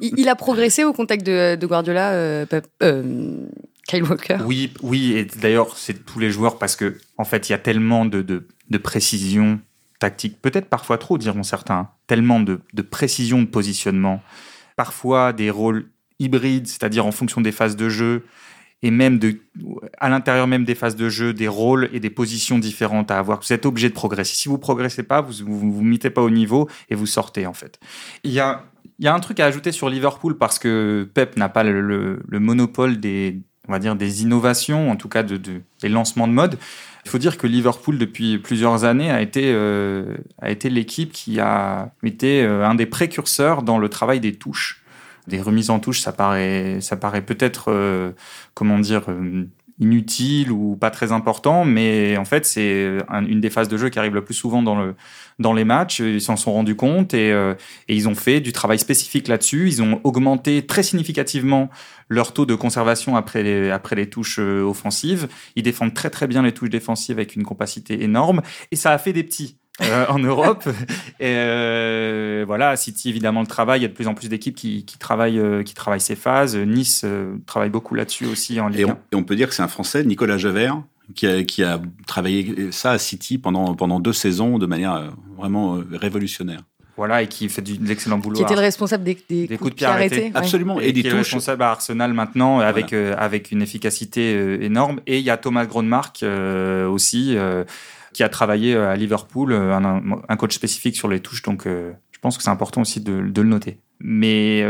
[0.00, 3.36] Il, il a progressé au contact de, de Guardiola, euh, Pep- euh,
[3.86, 4.38] Kyle Walker?
[4.46, 7.58] Oui, oui, et d'ailleurs, c'est tous les joueurs parce que, en fait, il y a
[7.58, 9.60] tellement de, de, de précision
[10.00, 14.22] tactique, peut-être parfois trop, diront certains, tellement de, précision de positionnement,
[14.76, 18.24] parfois des rôles hybrides, c'est-à-dire en fonction des phases de jeu,
[18.82, 19.38] et même de,
[19.98, 23.40] à l'intérieur même des phases de jeu, des rôles et des positions différentes à avoir.
[23.40, 24.34] Vous êtes obligé de progresser.
[24.36, 27.54] Si vous progressez pas, vous vous, vous mettez pas au niveau et vous sortez en
[27.54, 27.80] fait.
[28.24, 28.62] Il y a,
[29.06, 33.00] un truc à ajouter sur Liverpool parce que Pep n'a pas le, le- le monopole
[33.00, 36.58] des, on va dire des innovations, en tout cas de- des lancements de mode.
[37.04, 41.92] Il faut dire que Liverpool depuis plusieurs années a été euh, été l'équipe qui a
[42.02, 44.82] été euh, un des précurseurs dans le travail des touches.
[45.26, 48.12] Des remises en touche, ça paraît, ça paraît peut-être, euh,
[48.52, 49.44] comment dire, euh,
[49.80, 53.88] inutile ou pas très important, mais en fait, c'est un- une des phases de jeu
[53.88, 54.94] qui arrive le plus souvent dans, le,
[55.38, 56.00] dans les matchs.
[56.00, 57.54] Ils s'en sont rendus compte et, euh,
[57.88, 59.66] et ils ont fait du travail spécifique là-dessus.
[59.68, 61.70] Ils ont augmenté très significativement
[62.08, 65.28] leur taux de conservation après les, après les touches euh, offensives.
[65.56, 68.98] Ils défendent très très bien les touches défensives avec une capacité énorme et ça a
[68.98, 69.58] fait des petits.
[69.82, 70.68] Euh, en Europe.
[71.20, 73.80] Et euh, voilà, City évidemment le travail.
[73.80, 76.16] Il y a de plus en plus d'équipes qui, qui travaillent, euh, qui travaillent ces
[76.16, 76.56] phases.
[76.56, 78.98] Nice euh, travaille beaucoup là-dessus aussi en Et Ligue on, 1.
[79.12, 80.82] et on peut dire que c'est un Français, Nicolas Javert,
[81.14, 85.80] qui a, qui a travaillé ça à City pendant, pendant deux saisons de manière vraiment
[85.92, 86.60] révolutionnaire.
[86.96, 88.36] Voilà, et qui fait du, de l'excellent boulot.
[88.36, 90.16] Qui était le responsable des, des Des coups, de pied arrêtés.
[90.26, 90.32] ouais.
[90.34, 90.80] Absolument.
[90.80, 94.62] et, Et, des qui est responsable à Arsenal maintenant avec euh, avec une efficacité euh,
[94.62, 97.64] énorme et il y a Thomas Gronmark euh, aussi euh,
[98.14, 101.92] qui a travaillé euh, à Liverpool euh, un, coach spécifique sur les touches donc euh,
[102.12, 104.64] je pense que c'est important aussi de, le noter mais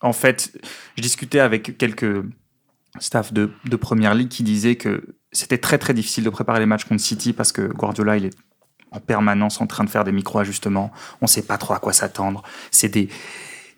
[0.00, 0.58] en fait
[0.96, 2.24] je discutais avec quelques
[2.98, 6.66] staff de, de première ligue qui disaient que c'était très très difficile de préparer les
[6.66, 8.36] matchs contre City parce que Guardiola il est
[8.92, 10.90] en permanence en train de faire des micro-ajustements.
[11.20, 12.42] On ne sait pas trop à quoi s'attendre.
[12.72, 13.08] C'est des,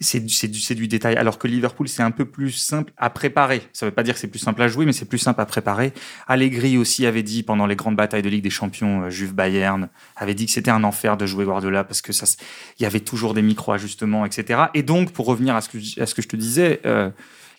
[0.02, 1.16] c'est du, détail.
[1.16, 3.62] Alors que Liverpool, c'est un peu plus simple à préparer.
[3.72, 5.40] Ça ne veut pas dire que c'est plus simple à jouer, mais c'est plus simple
[5.40, 5.92] à préparer.
[6.26, 9.88] Allegri aussi avait dit pendant les grandes batailles de Ligue des Champions, euh, Juve Bayern,
[10.16, 12.12] avait dit que c'était un enfer de jouer Guardiola parce que
[12.78, 14.64] il y avait toujours des micro-ajustements, etc.
[14.74, 17.10] Et donc, pour revenir à ce que, je- te disais, euh,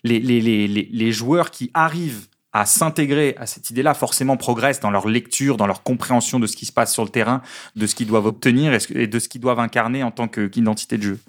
[0.03, 5.57] les, les, joueurs qui arrivent à s'intégrer à cette idée-là, forcément progressent dans leur lecture,
[5.57, 7.41] dans leur compréhension de ce qui se passe sur le terrain,
[7.75, 11.03] de ce qu'ils doivent obtenir et de ce qu'ils doivent incarner en tant qu'identité de
[11.03, 11.19] jeu.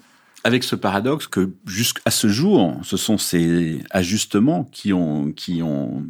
[0.45, 6.03] Avec ce paradoxe que jusqu'à ce jour, ce sont ces ajustements qui ont, qui ont,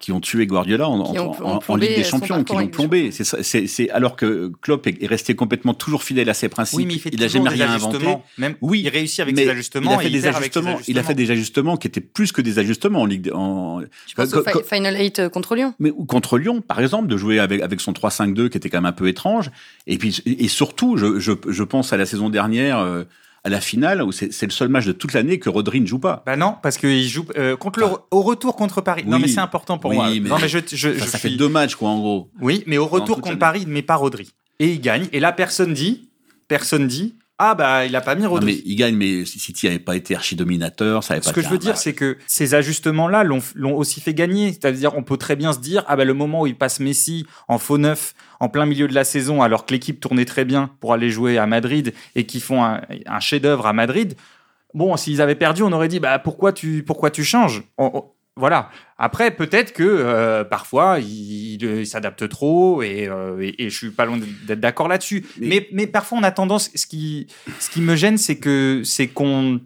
[0.00, 3.10] qui ont tué Guardiola en, Ligue des son Champions, qui l'ont des plombé.
[3.10, 6.48] C'est ça- c'est- c'est alors que Klopp est est resté complètement toujours fidèle à ses
[6.48, 6.78] principes.
[6.78, 8.06] Oui, mais il fait n'a toujours jamais des rien inventé.
[8.38, 9.90] Même, Oui, il réussit avec ses ajustements.
[9.90, 10.78] il a fait des ajustements.
[10.88, 13.22] Il a fait des ajustements qui étaient plus que des ajustements en Ligue.
[13.22, 13.82] de- En,
[14.68, 15.74] Final 8 euh, contre Lyon?
[15.78, 18.78] mais ou contre Lyon, par exemple, de jouer avec, avec son 3-5-2 qui était quand
[18.78, 19.50] même un peu étrange.
[19.86, 23.04] Et puis, et surtout, je, je, je pense à la saison dernière, euh,
[23.48, 25.98] à la finale, où c'est le seul match de toute l'année que Rodri ne joue
[25.98, 26.22] pas.
[26.26, 29.02] Bah non, parce qu'il joue euh, contre le, au retour contre Paris.
[29.06, 30.08] non, mais c'est important pour Oui, moi.
[30.10, 32.30] mais- non, mais je, je, Enfin, je ça suis- fait deux matchs, quoi, en gros.
[32.40, 33.38] Oui, mais au retour contre.
[33.38, 34.30] Paris, il ne met pas Rodri.
[34.60, 35.08] Et il gagne.
[35.12, 36.08] Et là, personne dit,
[36.48, 38.46] personne dit ah bah il a pas mis Rodri.
[38.54, 41.48] mais il gagne, mais City n'avait pas été archi-dominateur, ça avait Ce pas que été
[41.48, 44.52] je veux dire, c'est que ces ajustements-là l'ont l'ont aussi fait gagner.
[44.52, 47.26] C'est-à-dire, on peut très bien se dire, ah bah le moment où il passe Messi
[47.46, 50.70] en faux neuf, en plein milieu de la saison, alors que l'équipe tournait très bien
[50.80, 54.14] pour aller jouer à Madrid et qu'ils font un, un chef-d'œuvre à Madrid.
[54.74, 57.62] Bon, s'ils avaient perdu, on aurait dit, bah pourquoi tu pourquoi tu changes?
[57.78, 58.04] On- on-
[58.38, 58.70] Voilà.
[58.96, 64.04] Après, peut-être que euh, parfois il, s'adapte trop et, euh, et, et je suis pas
[64.06, 65.24] loin d'être d'accord là-dessus.
[65.38, 67.26] Mais- Mais, mais parfois on a tendance, ce qui,
[67.60, 69.60] ce qui me gêne, c'est que c'est qu'on,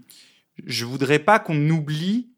[0.66, 2.28] je voudrais pas qu'on oublie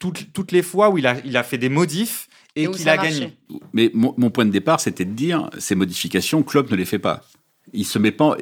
[0.00, 2.88] toutes, toutes les fois où il a, il a fait des modifs et, Et qu'il
[2.88, 3.10] a marché.
[3.20, 3.36] gagné.
[3.72, 6.98] Mais mon, mon point de départ, c'était de dire ces modifications, Klopp ne les fait
[6.98, 7.22] pas.
[7.74, 8.36] Il se met pas.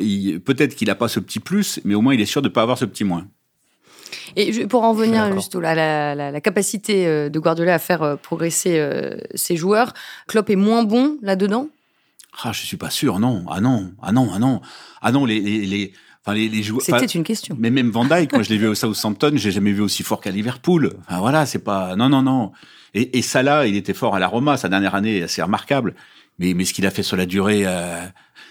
[0.45, 2.53] Peut-être qu'il n'a pas ce petit plus, mais au moins il est sûr de ne
[2.53, 3.27] pas avoir ce petit moins.
[4.37, 5.39] Et pour en d'accord.
[5.41, 9.57] juste à la, la, la capacité euh, de Guardiola à faire euh, progresser euh, ses
[9.57, 9.95] joueurs,
[10.29, 11.69] Klopp est moins bon là-dedans?
[12.45, 13.19] Ah, je suis pas sûr.
[13.19, 13.45] Non.
[13.51, 13.93] Ah non.
[14.03, 14.31] Ah non.
[14.35, 14.61] Ah non.
[15.01, 15.25] Ah non.
[15.25, 15.93] Les les les.
[16.23, 16.83] Enfin, les, les joueurs.
[16.83, 17.57] C'était une question.
[17.59, 20.21] mais même Van Dyke, moi je l'ai vu au Southampton, j'ai jamais vu aussi fort
[20.21, 20.93] qu'à Liverpool.
[21.09, 21.97] Enfin voilà, c'est pas.
[21.97, 22.53] Non non non.
[22.95, 25.95] Et, et Salah, il était fort à la Roma, sa dernière année assez remarquable.
[26.39, 28.05] Mais mais ce qu'il a fait sur la durée, euh,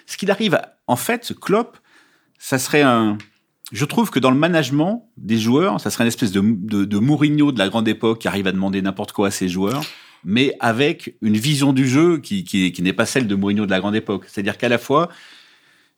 [0.08, 1.78] ce qu'il arrive, à- en fait, Klopp,
[2.40, 3.18] ça serait un.
[3.76, 6.98] Je trouve que dans le management des joueurs, ça serait une espèce de, de, de
[6.98, 9.84] Mourinho de la grande époque qui arrive à demander n'importe quoi à ses joueurs,
[10.24, 13.72] mais avec une vision du jeu qui, qui, qui n'est pas celle de Mourinho de
[13.72, 14.26] la grande époque.
[14.28, 15.10] C'est-à-dire qu'à la fois,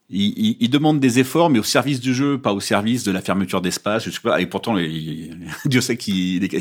[0.10, 3.12] il, il, il demande des efforts, mais au service du jeu, pas au service de
[3.12, 4.06] la fermeture d'espace.
[4.06, 4.42] Je sais pas.
[4.42, 6.54] Et pourtant, il- Dieu sait qu'il est,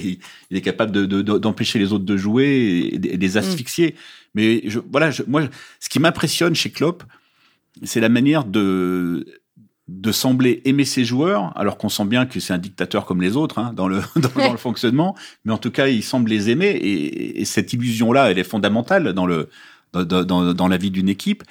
[0.51, 3.95] il est capable de- de- de- d'empêcher les autres de jouer et, de- les asphyxier.
[4.35, 5.43] Mais je, voilà, je, moi,
[5.81, 7.05] ce qui m'impressionne chez Klopp,
[7.85, 9.25] c'est la manière de
[9.89, 13.37] de sembler aimer ses joueurs, alors qu'on sent bien que c'est un dictateur comme les
[13.37, 16.51] autres hein, dans, le, dans, dans le fonctionnement, mais en tout cas, il semble les
[16.51, 19.49] aimer, et, et cette illusion-là, elle est fondamentale dans, le,
[19.93, 21.45] dans, dans, dans la vie d'une équipe.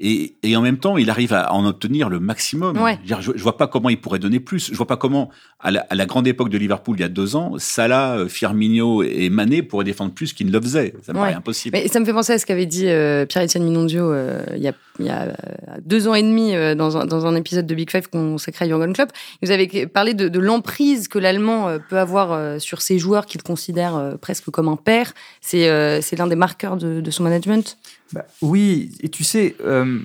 [0.00, 2.76] Et, et en même temps, il arrive à en obtenir le maximum.
[2.82, 2.98] Ouais.
[3.04, 4.70] Je, je, vois pas comment il pourrait donner plus.
[4.72, 5.30] Je vois pas comment,
[5.60, 8.28] à la, à la grande époque de Liverpool, il y a deux ans, Salah, euh,
[8.28, 10.94] Firmino et Mané pourraient défendre plus qu'ils ne le faisaient.
[11.02, 11.24] Ça me Ouais.
[11.26, 11.78] paraît impossible.
[11.78, 14.68] Mais ça me fait penser à ce qu'avait dit euh, Pierre-Etienne Minondio euh, il y
[14.68, 15.36] a, il y a
[15.84, 18.68] deux ans et demi euh, dans, un, dans un épisode de Big Five consacré à
[18.68, 19.10] Jurgen Klopp.
[19.42, 24.16] Vous avez parlé de, de l'emprise que l'Allemand peut avoir sur ses joueurs qu'il considère
[24.20, 25.12] presque comme un père.
[25.40, 27.78] C'est c'est l'un des marqueurs de, de son management?
[28.12, 30.00] Bah, oui, et tu sais, euh,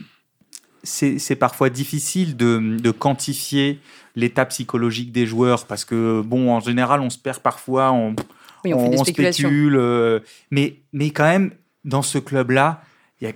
[0.83, 3.79] c'est parfois difficile de, de quantifier
[4.15, 8.15] l'état psychologique des joueurs parce que, bon, en général, on se perd parfois, on,
[8.65, 9.49] Oui, on, fait des spéculations.
[9.49, 10.19] spécule, euh,
[10.51, 11.51] mais, mais quand même,
[11.85, 12.83] dans ce club-là,
[13.21, 13.33] il y a,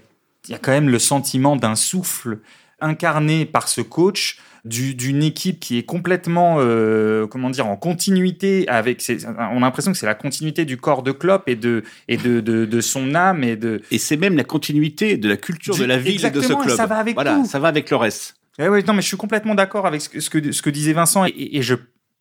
[0.47, 2.39] il y a quand même le sentiment d'un souffle
[2.84, 8.65] incarné par ce coach du- d'une équipe qui est complètement, euh, comment dire, en continuité
[8.69, 9.02] avec.
[9.02, 12.17] ses- on a l'impression que c'est la continuité du corps de Klopp et de et
[12.17, 13.82] de, de, de son âme et de.
[13.91, 16.54] Et c'est même la continuité de la culture Du- de la ville et de ce
[16.54, 16.78] club.
[16.78, 17.46] ça va avec voilà, tout.
[17.46, 18.36] ça va avec le reste.
[18.60, 20.69] Eh oui, non, mais je suis complètement d'accord avec ce que, ce que, ce que
[20.69, 21.26] disait Vincent.
[21.26, 21.74] Et, et je,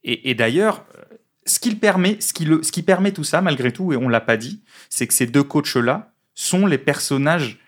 [0.02, 0.84] et, et d'ailleurs,
[1.46, 4.08] ce qu'il permet, ce qui, le, ce qui permet tout ça, malgré tout, et on
[4.08, 7.58] l'a pas dit, c'est que ces deux coachs-là sont les personnages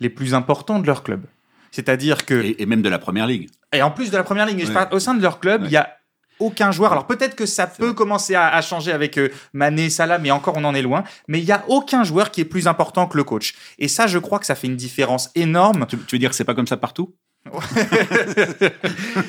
[0.00, 1.22] les plus importants de leur club.
[1.70, 3.48] C'est-à-dire que, et, Et, et même de la première ligue.
[3.80, 4.72] en plus de la première je Ouais.
[4.72, 5.68] parle- au sein de leur club, Ouais.
[5.68, 5.96] il y a
[6.40, 6.92] aucun joueur.
[6.92, 7.94] Alors peut-être que ça peut vrai.
[7.94, 11.04] commencer à, à changer avec euh, Mané, Salah, mais encore on en est loin.
[11.28, 13.54] Mais il y a aucun joueur qui est plus important que le coach.
[13.78, 16.36] Et ça, je crois que ça fait une différence énorme Tu, tu veux dire que
[16.36, 17.14] c'est pas comme ça partout?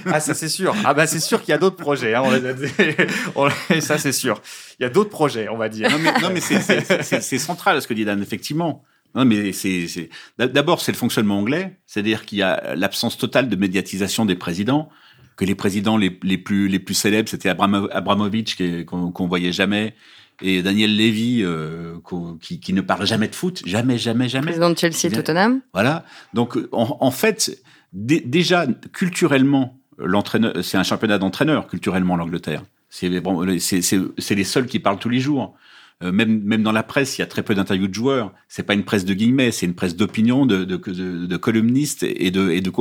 [0.06, 0.76] Ah, ça c'est sûr.
[0.86, 2.14] Ah bah c'est sûr qu'il y a d'autres projets.
[2.14, 2.66] Hein, on les a dit.
[3.36, 3.50] On-
[3.80, 4.42] ça c'est sûr.
[4.80, 5.90] Il y a d'autres projets, on va dire.
[6.22, 8.84] Non, mais, c'est central ce que dit Dan, effectivement.
[9.16, 13.56] Non, mais c'est d'abord c'est le fonctionnement anglais, c'est-à-dire qu'il y a l'absence totale de
[13.56, 14.90] médiatisation des présidents.
[15.38, 19.52] Que les présidents les, les plus les plus célèbres, c'était Abramo- Abramovich qu'on qu'on voyait
[19.52, 19.96] jamais
[20.44, 21.98] et Daniel Levy euh,
[22.42, 24.48] qui, qui ne parle jamais de foot, jamais, jamais, jamais.
[24.48, 25.12] Président de Chelsea et.
[25.12, 25.62] Tottenham.
[25.74, 26.04] Voilà.
[26.34, 27.62] Donc, en, en fait,
[27.94, 32.64] dé- déjà, culturellement, l'entraîneur, c'est un championnat d'entraîneurs, culturellement, l'Angleterre.
[32.90, 35.56] C'est les seuls qui parlent tous les jours.
[36.04, 38.34] Euh, même, même dans la presse, il y a très peu d'interviews de joueurs.
[38.48, 42.04] C'est pas une presse de guillemets, c'est une presse d'opinion, de, de, de, de columnistes
[42.04, 42.72] et de, et de,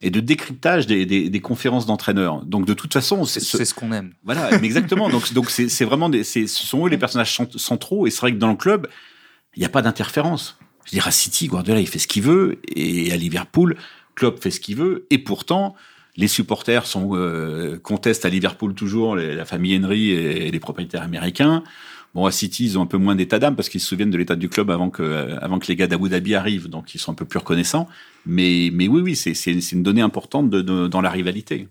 [0.00, 2.44] et de décryptage des, des, des conférences d'entraîneurs.
[2.44, 4.12] Donc, de toute façon, c'est ce- C'est ce qu'on aime.
[4.24, 5.08] voilà, mais exactement.
[5.10, 8.06] Donc, donc c'est c'est vraiment des, c'est- ce sont eux les personnages cent- centraux.
[8.06, 8.86] Et c'est vrai que dans le club,
[9.56, 10.56] il n'y a pas d'interférence.
[10.84, 13.76] Je veux dire, à City, Guardiola, il fait ce qu'il veut, et à Liverpool,
[14.14, 15.74] Klopp fait ce qu'il veut, et pourtant,
[16.16, 20.60] les supporters sont euh, contestent à Liverpool toujours les- la famille Henry et, et les
[20.60, 21.62] propriétaires américains.
[22.14, 24.16] Bon, à City, ils ont un peu moins d'état d'âme parce qu'ils se souviennent de
[24.16, 26.98] l'état du club avant que, euh, avant que les gars d'Abu Dhabi arrivent, donc ils
[26.98, 27.86] sont un peu plus reconnaissants.
[28.26, 31.68] Mais, mais oui, oui, c'est c'est- c'est une donnée importante de, de- dans la rivalité.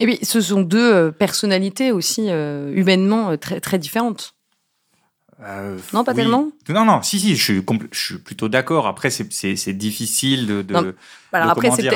[0.00, 4.34] Et puis, ce sont deux euh, personnalités aussi euh, humainement très, très différentes.
[5.42, 6.50] Euh, non, pas tellement?
[6.68, 8.86] Non, non, si, si, je suis, je suis plutôt d'accord.
[8.86, 10.72] Après, c'est difficile de, de,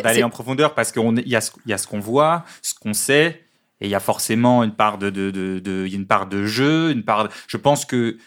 [0.03, 2.95] d'aller en profondeur parce qu'il y a ce, y a ce qu'on voit, ce qu'on
[2.95, 3.45] sait,
[3.81, 6.91] et il y a forcément une part de, de, de, de, une part de jeu,
[6.91, 7.29] une part.
[7.47, 8.19] je pense que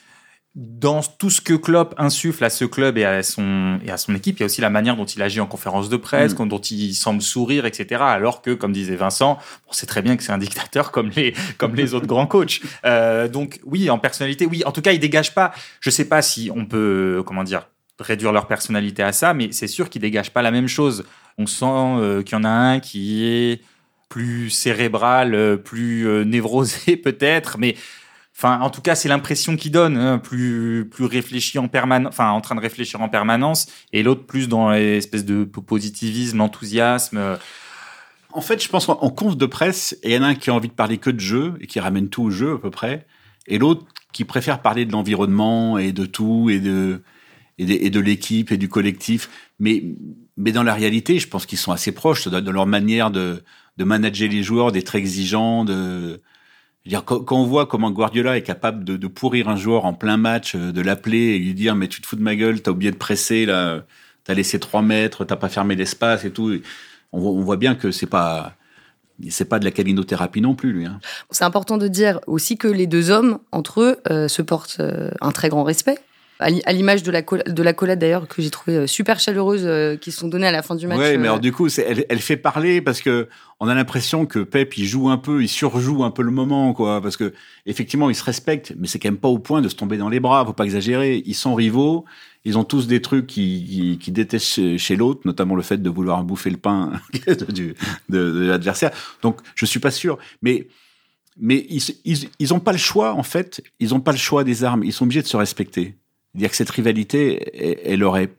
[0.54, 4.14] dans tout ce que Klopp insuffle à ce club et à son, et à son
[4.14, 6.48] équipe, il y a aussi la manière dont il agit en conférence de presse, mm.
[6.50, 8.02] dont il semble sourire, etc.
[8.02, 11.34] Alors que, comme disait Vincent, on sait très bien que c'est un dictateur comme les,
[11.58, 12.60] comme les autres grands coachs.
[12.84, 14.64] Euh, donc, oui, en personnalité, oui.
[14.66, 15.54] En tout cas, il dégage pas.
[15.80, 19.68] Je sais pas si on peut, comment dire, réduire leur personnalité à ça, mais c'est
[19.68, 21.06] sûr qu'ils dégagent pas la même chose.
[21.38, 23.62] On sent euh, qu'il y en a un qui est
[24.12, 27.76] plus cérébral, euh, plus névrosé peut-être, mais
[28.34, 32.32] Enfin, en tout cas, c'est l'impression qu'il donne, hein, plus plus réfléchi en permanence, enfin
[32.32, 37.38] en train de réfléchir en permanence, et l'autre plus dans l'espèce de positivisme, l'enthousiasme.
[38.34, 40.56] En fait, je pense qu'en conf de presse, il y en a un qui a
[40.56, 43.06] envie de parler que de jeu et qui ramène tout au jeu à peu près,
[43.46, 47.04] et l'autre qui préfère parler de l'environnement et de tout et de
[47.58, 49.30] et de, l'équipe et du collectif.
[49.60, 49.84] Mais
[50.38, 53.44] mais dans la réalité, je pense qu'ils sont assez proches dans leur manière de
[53.82, 56.22] de manager les joueurs, d'être exigeants, de
[56.86, 60.54] dire, quand, on voit comment Guardiola est capable de, pourrir un joueur en plein match,
[60.56, 62.92] euh, de l'appeler et lui dire mais tu te fous de ma gueule, t'as oublié
[62.92, 63.84] de presser là,
[64.24, 66.60] t'as laissé trois mètres, t'as pas fermé l'espace et tout.
[67.12, 68.54] On, voit bien que c'est pas
[69.30, 70.86] c'est pas de la calinothérapie non plus lui.
[70.86, 71.00] Hein.
[71.32, 75.12] C'est important de dire aussi que les deux hommes entre eux euh, se portent euh,
[75.22, 76.00] un très grand respect
[76.42, 79.96] à l'image de la, de la collade d'ailleurs que j'ai trouvé euh, super chaleureuse euh,
[79.96, 81.00] qui sont données à la fin du match.
[81.00, 81.40] Oui, mais alors euh.
[81.40, 85.10] du coup, elle, elle, fait parler parce que on a l'impression que Pep il joue
[85.10, 87.00] un peu, il surjoue un peu le moment, quoi.
[87.00, 87.34] Parce que
[87.68, 90.10] effectivement, ils se respectent, mais c'est quand même pas au point de se tomber dans
[90.10, 90.44] les bras.
[90.46, 91.22] Faut pas exagérer.
[91.26, 92.06] Ils sont rivaux.
[92.44, 96.24] Ils ont tous des trucs qui, qui, détestent chez, l'autre, notamment le fait de vouloir
[96.24, 96.92] bouffer le pain
[97.28, 97.76] de,
[98.10, 98.90] de, l'adversaire.
[99.22, 100.68] Donc, je suis pas sûr, mais
[101.40, 103.64] mais ils, ils, ils ont pas le choix en fait.
[103.80, 104.84] Ils ont pas le choix des armes.
[104.84, 105.96] Ils sont obligés de se respecter
[106.36, 108.30] dire que cette rivalité, elle, aurait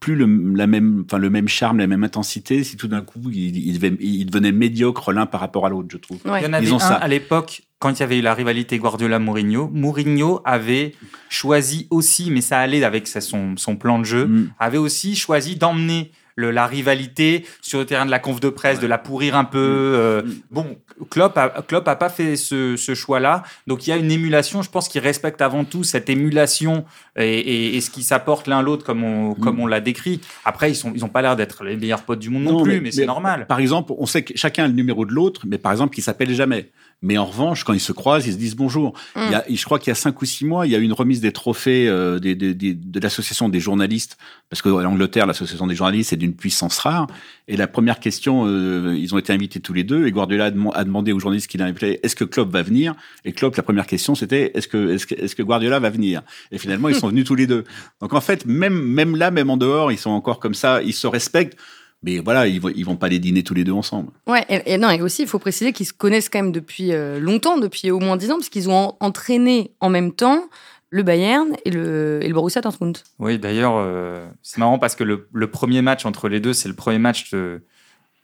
[0.00, 3.20] plus le, la même, enfin, le même charme, la même intensité si tout d'un coup
[3.30, 6.18] il, il, devenait médiocre l'un par rapport à l'autre, je trouve.
[6.24, 9.70] Il y en avait un à l'époque, quand il y avait eu la rivalité Guardiola-Mourinho.
[9.72, 10.94] Mourinho avait
[11.28, 14.50] choisi aussi, mais ça allait avec son, son plan de jeu, mm.
[14.58, 18.86] avait aussi choisi d'emmener la rivalité sur le terrain de la conf de presse, de
[18.86, 19.58] la pourrir un peu.
[19.58, 19.94] Mm.
[19.94, 20.32] Euh, mm.
[20.50, 20.78] bon,
[21.10, 24.62] Klopp a, Klopp a pas fait ce, choix-là, donc il y a une émulation.
[24.62, 26.84] Je pense qu'il respecte avant tout cette émulation
[27.16, 29.40] et, ce qui s'apporte l'un l'autre comme on, mm.
[29.40, 30.20] comme on l'a décrit.
[30.44, 32.80] Après, ils sont ils ont pas l'air d'être les meilleurs potes du monde non, plus,
[32.80, 33.46] mais, c'est normal.
[33.46, 36.02] Par exemple, on sait que chacun a le numéro de l'autre, mais par exemple, qui
[36.02, 36.70] s'appelle jamais.
[37.02, 38.94] Mais en revanche, quand ils se croisent, ils se disent bonjour.
[39.16, 40.78] Il y a, je crois qu'il y a cinq ou six mois, il y a
[40.78, 44.16] eu une remise des trophées euh, des, des, de l'association des journalistes,
[44.48, 47.08] parce que l'Angleterre, l'association des journalistes, c'est d'une puissance rare.
[47.48, 50.84] Et la première question, euh, ils ont été invités tous les deux, et Guardiola a,
[50.84, 52.94] demandé aux journalistes qu'il appelé est-ce que Klopp va venir?
[53.24, 56.22] Et Klopp, la première question, c'était est-ce que, est-ce que, est-ce que Guardiola va venir?
[56.52, 57.64] Et finalement, ils sont venus tous les deux.
[58.00, 60.94] Donc en fait, même, même là, même en dehors, ils sont encore comme ça, ils
[60.94, 61.56] se respectent
[62.02, 64.10] mais voilà, ils vont, ils vont pas les dîner tous les deux ensemble.
[64.26, 67.20] Ouais, et, non, et aussi, il faut préciser qu'ils se connaissent quand même depuis euh,
[67.20, 70.44] longtemps, depuis au moins dix ans, parce qu'ils ont entraîné en même temps
[70.90, 72.98] le Bayern et le, et le Borussia Dortmund.
[73.18, 76.68] Oui, d'ailleurs, euh, c'est marrant parce que le, le, premier match entre les deux, c'est
[76.68, 77.62] le premier match de,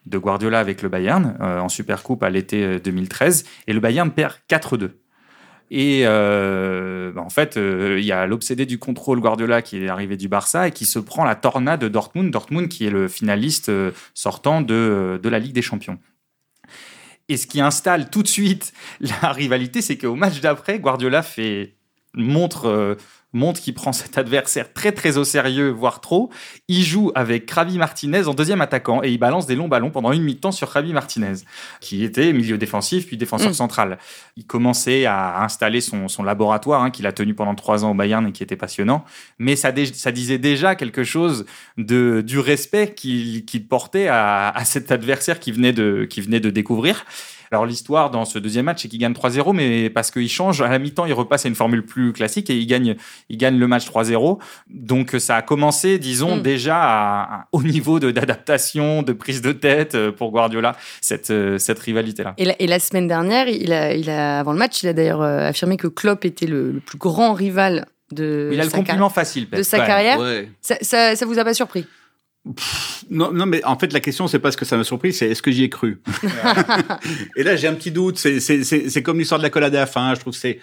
[0.06, 4.34] de Guardiola avec le Bayern euh, en Supercoupe à l'été 2013, et le Bayern perd
[4.50, 4.90] 4-2.
[5.70, 9.88] Et euh, bah, en fait, euh, il y a l'obsédé du contrôle Guardiola qui est
[9.88, 12.30] arrivé du Barça et qui se prend la tornade de Dortmund.
[12.30, 15.98] Dortmund qui est le finaliste euh, sortant de, de la Ligue des Champions.
[17.28, 21.74] Et ce qui installe tout de suite la rivalité, c'est qu'au match d'après, Guardiola fait
[22.14, 22.96] montre
[23.32, 26.30] montre qu'il prend cet adversaire très très au sérieux, voire trop.
[26.68, 30.12] Il joue avec Krabi Martinez en deuxième attaquant et il balance des longs ballons pendant
[30.12, 31.34] une mi-temps sur Krabi Martinez,
[31.80, 33.54] qui était milieu défensif puis défenseur mm.
[33.54, 33.98] central.
[34.36, 38.26] Il commençait à installer son, laboratoire hein, qu'il a tenu pendant trois ans au Bayern
[38.26, 39.04] et qui était passionnant,
[39.38, 44.90] mais ça, ça disait déjà quelque chose de, du respect qu'il portait à, à, cet
[44.90, 47.04] adversaire qui venait de, qui venait de découvrir.
[47.50, 50.68] Alors l'histoire dans ce deuxième match, c'est qu'il gagne 3-0, mais parce qu'il change à
[50.68, 52.96] la mi-temps, il repasse à une formule plus classique et il gagne,
[53.28, 54.38] il gagne le match 3-0.
[54.68, 56.42] Donc ça a commencé, disons, mm.
[56.42, 62.34] déjà au niveau d'adaptation, de, prise de tête euh, pour Guardiola, cette, euh, cette rivalité-là.
[62.38, 65.48] Et, la, semaine dernière, il a, il a, avant le match, il a d'ailleurs euh,
[65.48, 69.62] affirmé que Klopp était le, plus grand rival de il a le compliment facile de
[69.62, 70.18] sa carrière.
[70.60, 71.86] Ça, ça, ça vous a pas surpris?
[73.10, 75.28] Non, non, mais en fait, la question, c'est pas ce que ça m'a surpris, c'est
[75.28, 76.00] est-ce que j'y ai cru?
[77.36, 78.18] et là, j'ai un petit doute.
[78.18, 80.14] C'est comme l'histoire de la collade à la fin.
[80.14, 80.60] Je trouve que c'est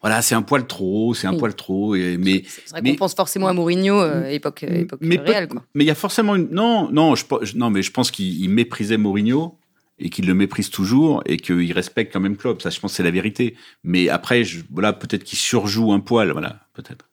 [0.00, 1.94] voilà, c'est un poil trop, c'est un poil trop.
[1.94, 5.62] Et, mais c'est vrai qu'on pense forcément à Mourinho, euh, époque, époque mais, réelle, quoi.
[5.74, 6.48] Mais il y a forcément une.
[6.50, 7.24] Non, non, je,
[7.54, 9.58] non, mais je pense qu'il méprisait Mourinho
[9.98, 12.62] et qu'il le méprise toujours et qu'il respecte quand même Klopp.
[12.62, 13.56] Ça, je pense, c'est la vérité.
[13.84, 17.09] Mais après, je, voilà, peut-être qu'il surjoue un poil, voilà, peut-être.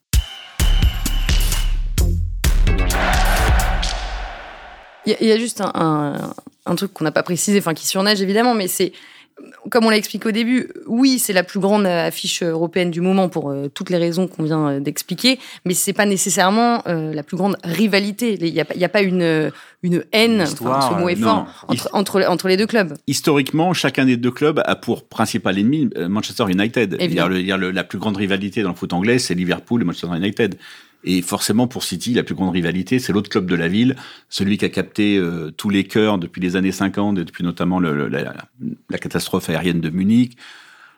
[5.20, 6.34] Il y, a juste un,
[6.66, 8.92] un truc qu'on n'a pas précisé, enfin qui surnage évidemment, mais c'est
[9.70, 13.28] comme on l'a expliqué au début, oui, c'est la plus grande affiche européenne du moment
[13.28, 17.22] pour euh, toutes les raisons qu'on vient euh, d'expliquer, mais c'est pas nécessairement euh, la
[17.22, 18.38] plus grande rivalité.
[18.40, 19.52] Il n'y a, a, pas une,
[19.82, 22.94] une haine, ce mot est fort, entre, entre, entre, les deux clubs.
[23.06, 26.96] Historiquement, chacun des deux clubs a pour principal ennemi Manchester United.
[27.00, 29.34] Il y a, il y a la plus grande rivalité dans le foot anglais, c'est
[29.34, 30.56] Liverpool et Manchester United.
[31.04, 33.96] Et forcément, pour City, la plus grande rivalité, c'est l'autre club de la ville,
[34.28, 37.78] celui qui a capté euh, tous les cœurs depuis les années 50, et depuis notamment
[37.78, 38.34] le, la,
[38.90, 40.36] la, catastrophe aérienne de Munich,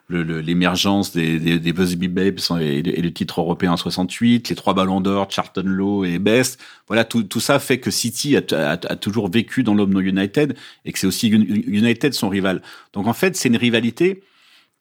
[0.09, 5.01] l'émergence des, des, des, Busby Babes et, le titre européen en 68, les trois ballons
[5.01, 6.59] d'or, Charlton Lowe et Best.
[6.89, 10.57] Voilà, tout, tout ça fait que City a, a, a toujours vécu dans l'homme United
[10.85, 12.63] et que c'est aussi United son rival.
[12.93, 14.23] Donc en fait, c'est une rivalité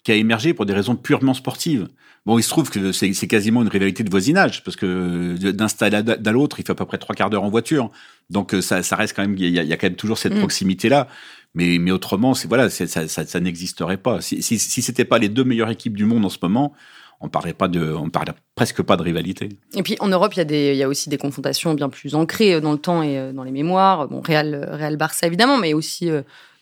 [0.03, 1.87] qui a émergé pour des raisons purement sportives.
[2.25, 6.27] Bon, il se trouve que c'est quasiment une rivalité de voisinage, parce que d'un stade
[6.27, 7.91] à l'autre, il fait à peu près trois quarts d'heure en voiture.
[8.29, 10.39] Donc ça, ça reste quand même, il y, a, quand même toujours cette mm.
[10.39, 11.07] proximité-là.
[11.55, 14.21] Mais, mais autrement, c'est voilà, ça, ça, ça n'existerait pas.
[14.21, 16.73] Si, si, si c'était pas les deux meilleures équipes du monde en ce moment,
[17.21, 19.49] on parlerait pas de, on parlerait presque pas de rivalité.
[19.75, 21.89] Et puis en Europe, il y a des, il y a aussi des confrontations bien
[21.89, 24.07] plus ancrées dans le temps et euh, dans les mémoires.
[24.07, 26.09] Bon, Real, Real Barça évidemment, mais aussi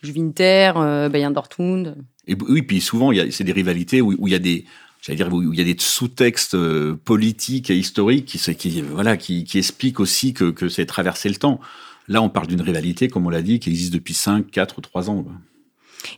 [0.04, 1.96] Juventus, euh, Bayern Dortmund.
[2.28, 4.66] Et oui, puis souvent, c'est des rivalités où, où il y a des,
[5.02, 9.18] j'allais dire où il y a des sous-textes euh, politiques et historiques qui, qui voilà
[9.18, 11.60] qui, qui expliquent aussi que, que c'est traversé le temps.
[12.08, 14.82] Là, on parle d'une rivalité, comme on l'a dit, qui existe depuis 5, 4 ou
[14.82, 15.26] 3 ans.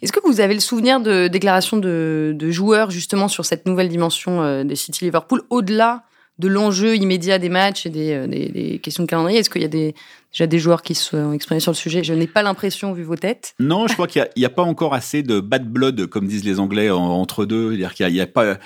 [0.02, 3.90] Est-ce que vous avez le souvenir de déclarations de, de joueurs justement sur cette nouvelle
[3.90, 6.04] dimension euh, des City Liverpool, au-delà
[6.40, 9.62] de l'enjeu immédiat des matchs et des, euh, des, des questions de calendrier Est-ce qu'il
[9.62, 9.94] y a des,
[10.32, 12.04] déjà des joueurs qui se sont exprimés sur le sujet?
[12.04, 13.54] Je n'ai pas l'impression, vu vos têtes.
[13.60, 16.46] Non, je crois qu'il n'y a, a, pas encore assez de bad blood, comme disent
[16.46, 17.70] les Anglais, entre deux.
[17.70, 18.58] C'est-à-dire qu'il n'y a, a, pas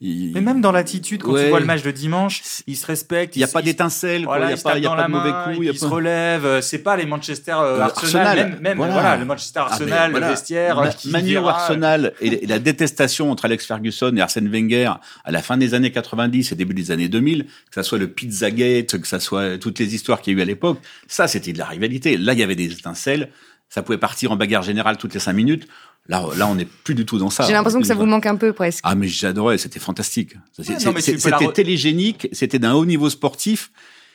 [0.00, 3.34] mais même dans l'attitude, quand tu vois le match de dimanche, ils se respectent.
[3.34, 5.66] Il n'y a pas d'étincelle, il n'y a pas, y a pas de mauvais coups.
[5.72, 6.46] Ils se relèvent.
[6.46, 8.58] Euh, c'est pas les Manchester euh, Arsenal.
[8.60, 9.16] Même, voilà.
[9.16, 10.76] le Manchester ah, Arsenal, le vestiaire.
[10.76, 14.92] Ma, Manu Arsenal et la détestation entre Alex Ferguson et Arsène Wenger
[15.24, 18.08] à la fin des années 90 et début des années 2000, que ça soit le
[18.08, 20.78] Pizzagate, que ça soit toutes les histoires qu'il y a eu à l'époque,
[21.08, 22.16] ça c'était de la rivalité.
[22.16, 23.30] Là, il y avait des étincelles.
[23.68, 25.68] Ça pouvait partir en bagarre générale toutes les cinq minutes.
[26.08, 27.44] Là, là, on n'est plus du tout dans ça.
[27.46, 28.80] J'ai l'impression que ça vous manque un peu presque.
[28.82, 30.34] Ah, mais j'adorais, c'était fantastique.
[30.52, 33.70] c'était télégénique, c'était d'un haut niveau sportif.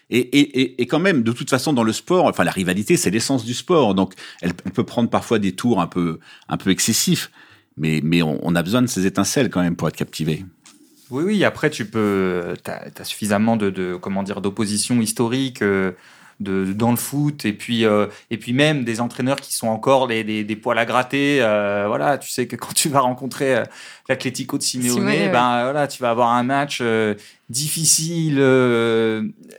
[0.10, 3.10] Et, et, et, quand même, de toute façon, dans le sport, enfin, la rivalité, c'est
[3.10, 3.96] l'essence du sport.
[3.96, 6.20] Donc, elle, peut prendre parfois des tours un peu,
[6.50, 7.32] un peu excessifs.
[7.78, 10.46] Mais, mais on, a besoin de ces étincelles quand même pour être captivé.
[11.10, 11.44] Oui, oui.
[11.44, 15.62] Après, tu peux, t'as as suffisamment de, de, comment dire, d'opposition historique.
[15.62, 15.94] Euh,
[16.44, 20.08] de, dans le foot et puis euh, et puis même des entraîneurs qui sont encore
[20.08, 23.64] des, des, poils à gratter euh, voilà tu sais que quand tu vas rencontrer euh,
[24.10, 26.84] l'Atlético de Simeone, ben voilà tu vas avoir un match
[27.50, 28.44] difficile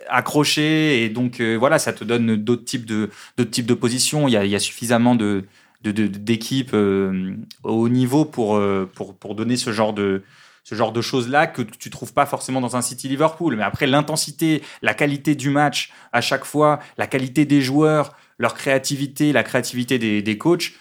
[0.09, 4.29] accroché et donc voilà ça te donne d'autres types de d'autres types de positions.
[4.29, 5.45] Il y a, il y a suffisamment de
[5.83, 8.59] d'équipes au haut niveau pour,
[8.95, 10.23] pour, pour donner ce genre de,
[10.65, 13.57] ce genre de choses-là que tu trouves pas forcément dans un City Liverpool.
[13.57, 18.55] Mais après, l'intensité, la qualité du match à chaque fois, la qualité des joueurs, leur
[18.55, 20.73] créativité, la créativité des, des coachs,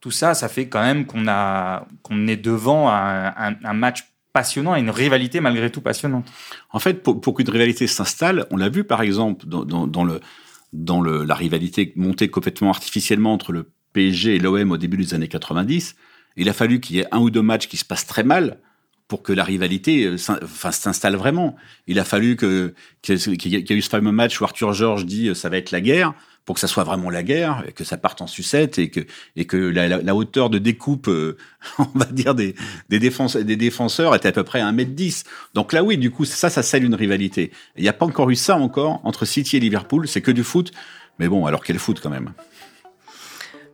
[0.00, 4.80] tout ça, ça fait quand même qu'on a qu'on est devant un, match passionnant et
[4.80, 6.30] une rivalité malgré tout passionnante.
[6.70, 10.04] En fait, pour, pour qu'une rivalité s'installe, on l'a vu par exemple dans, dans, dans
[10.04, 10.20] le
[10.72, 15.14] dans le, la rivalité montée complètement artificiellement entre le PSG et l'OM au début des
[15.14, 15.96] années 90,
[16.36, 18.58] il a fallu qu'il y ait un ou deux matchs qui se passent très mal
[19.12, 21.54] pour que la rivalité euh, s'installe vraiment.
[21.86, 25.28] Il a fallu que qu'il y ait eu ce fameux match où Arthur Georges dit
[25.28, 26.14] euh, ça va être la guerre
[26.46, 29.00] pour que ça soit vraiment la guerre, que ça parte en sucette et que
[29.36, 31.36] et que la, hauteur de découpe, euh,
[31.78, 32.54] on va dire des
[32.88, 35.24] des, défenseurs, des défenseurs était à peu près à 1m10.
[35.52, 37.52] Donc là oui, du coup ça ça scelle une rivalité.
[37.76, 40.42] Il n'y a pas encore eu ça encore entre City et Liverpool, c'est que du
[40.42, 40.72] foot.
[41.18, 42.32] Mais bon, alors quel foot quand même?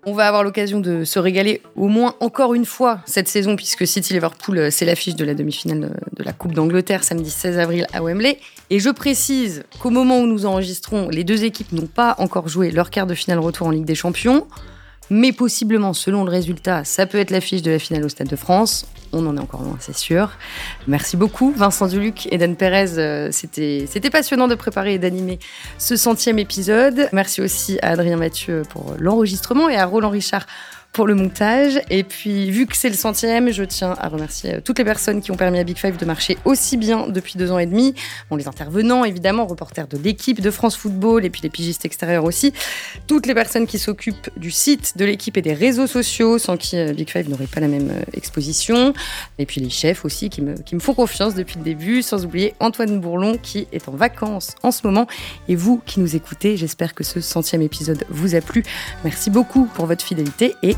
[0.08, 3.86] On va avoir l'occasion de se régaler au moins encore une fois cette saison, puisque
[3.86, 7.86] City Liverpool, euh, c'est l'affiche de la demi-finale de la Coupe d'Angleterre samedi 16 avril
[7.92, 8.38] à Wembley.
[8.70, 12.70] Et je précise qu'au moment où nous enregistrons, les deux équipes n'ont pas encore joué
[12.70, 14.46] leur quart de finale retour en Ligue des Champions
[15.10, 18.36] mais possiblement, selon le résultat, ça peut être l'affiche de la finale au Stade de
[18.36, 18.86] France.
[19.12, 20.32] On en est encore loin, c'est sûr.
[20.86, 22.98] Merci beaucoup, Vincent Duluc et Dan Perez.
[22.98, 25.38] Euh, c'était, c'était passionnant de préparer et d'animer
[25.78, 27.08] ce centième épisode.
[27.12, 30.46] Merci aussi à Adrien Mathieu pour l'enregistrement et à Roland Richard
[30.92, 31.80] pour le montage.
[31.90, 35.20] Et puis, vu que c'est le centième, je tiens à remercier euh, toutes les personnes
[35.20, 37.94] qui ont permis à Big Five de marcher aussi bien depuis deux ans et demi.
[38.36, 42.52] Les intervenants, évidemment, reporters de l'équipe de France Football et puis les pigistes extérieurs aussi.
[43.06, 46.76] Toutes les personnes qui s'occupent du site, de l'équipe et des réseaux sociaux, sans qui
[46.76, 48.92] euh, Big Five n'aurait pas la même euh, exposition.
[49.38, 52.24] Et puis les chefs aussi qui me, qui me font confiance depuis le début, sans
[52.24, 55.06] oublier Antoine Bourlon qui est en vacances en ce moment.
[55.48, 58.62] Et vous qui nous écoutez, j'espère que ce centième épisode vous a plu.
[59.04, 60.76] Merci beaucoup pour votre fidélité et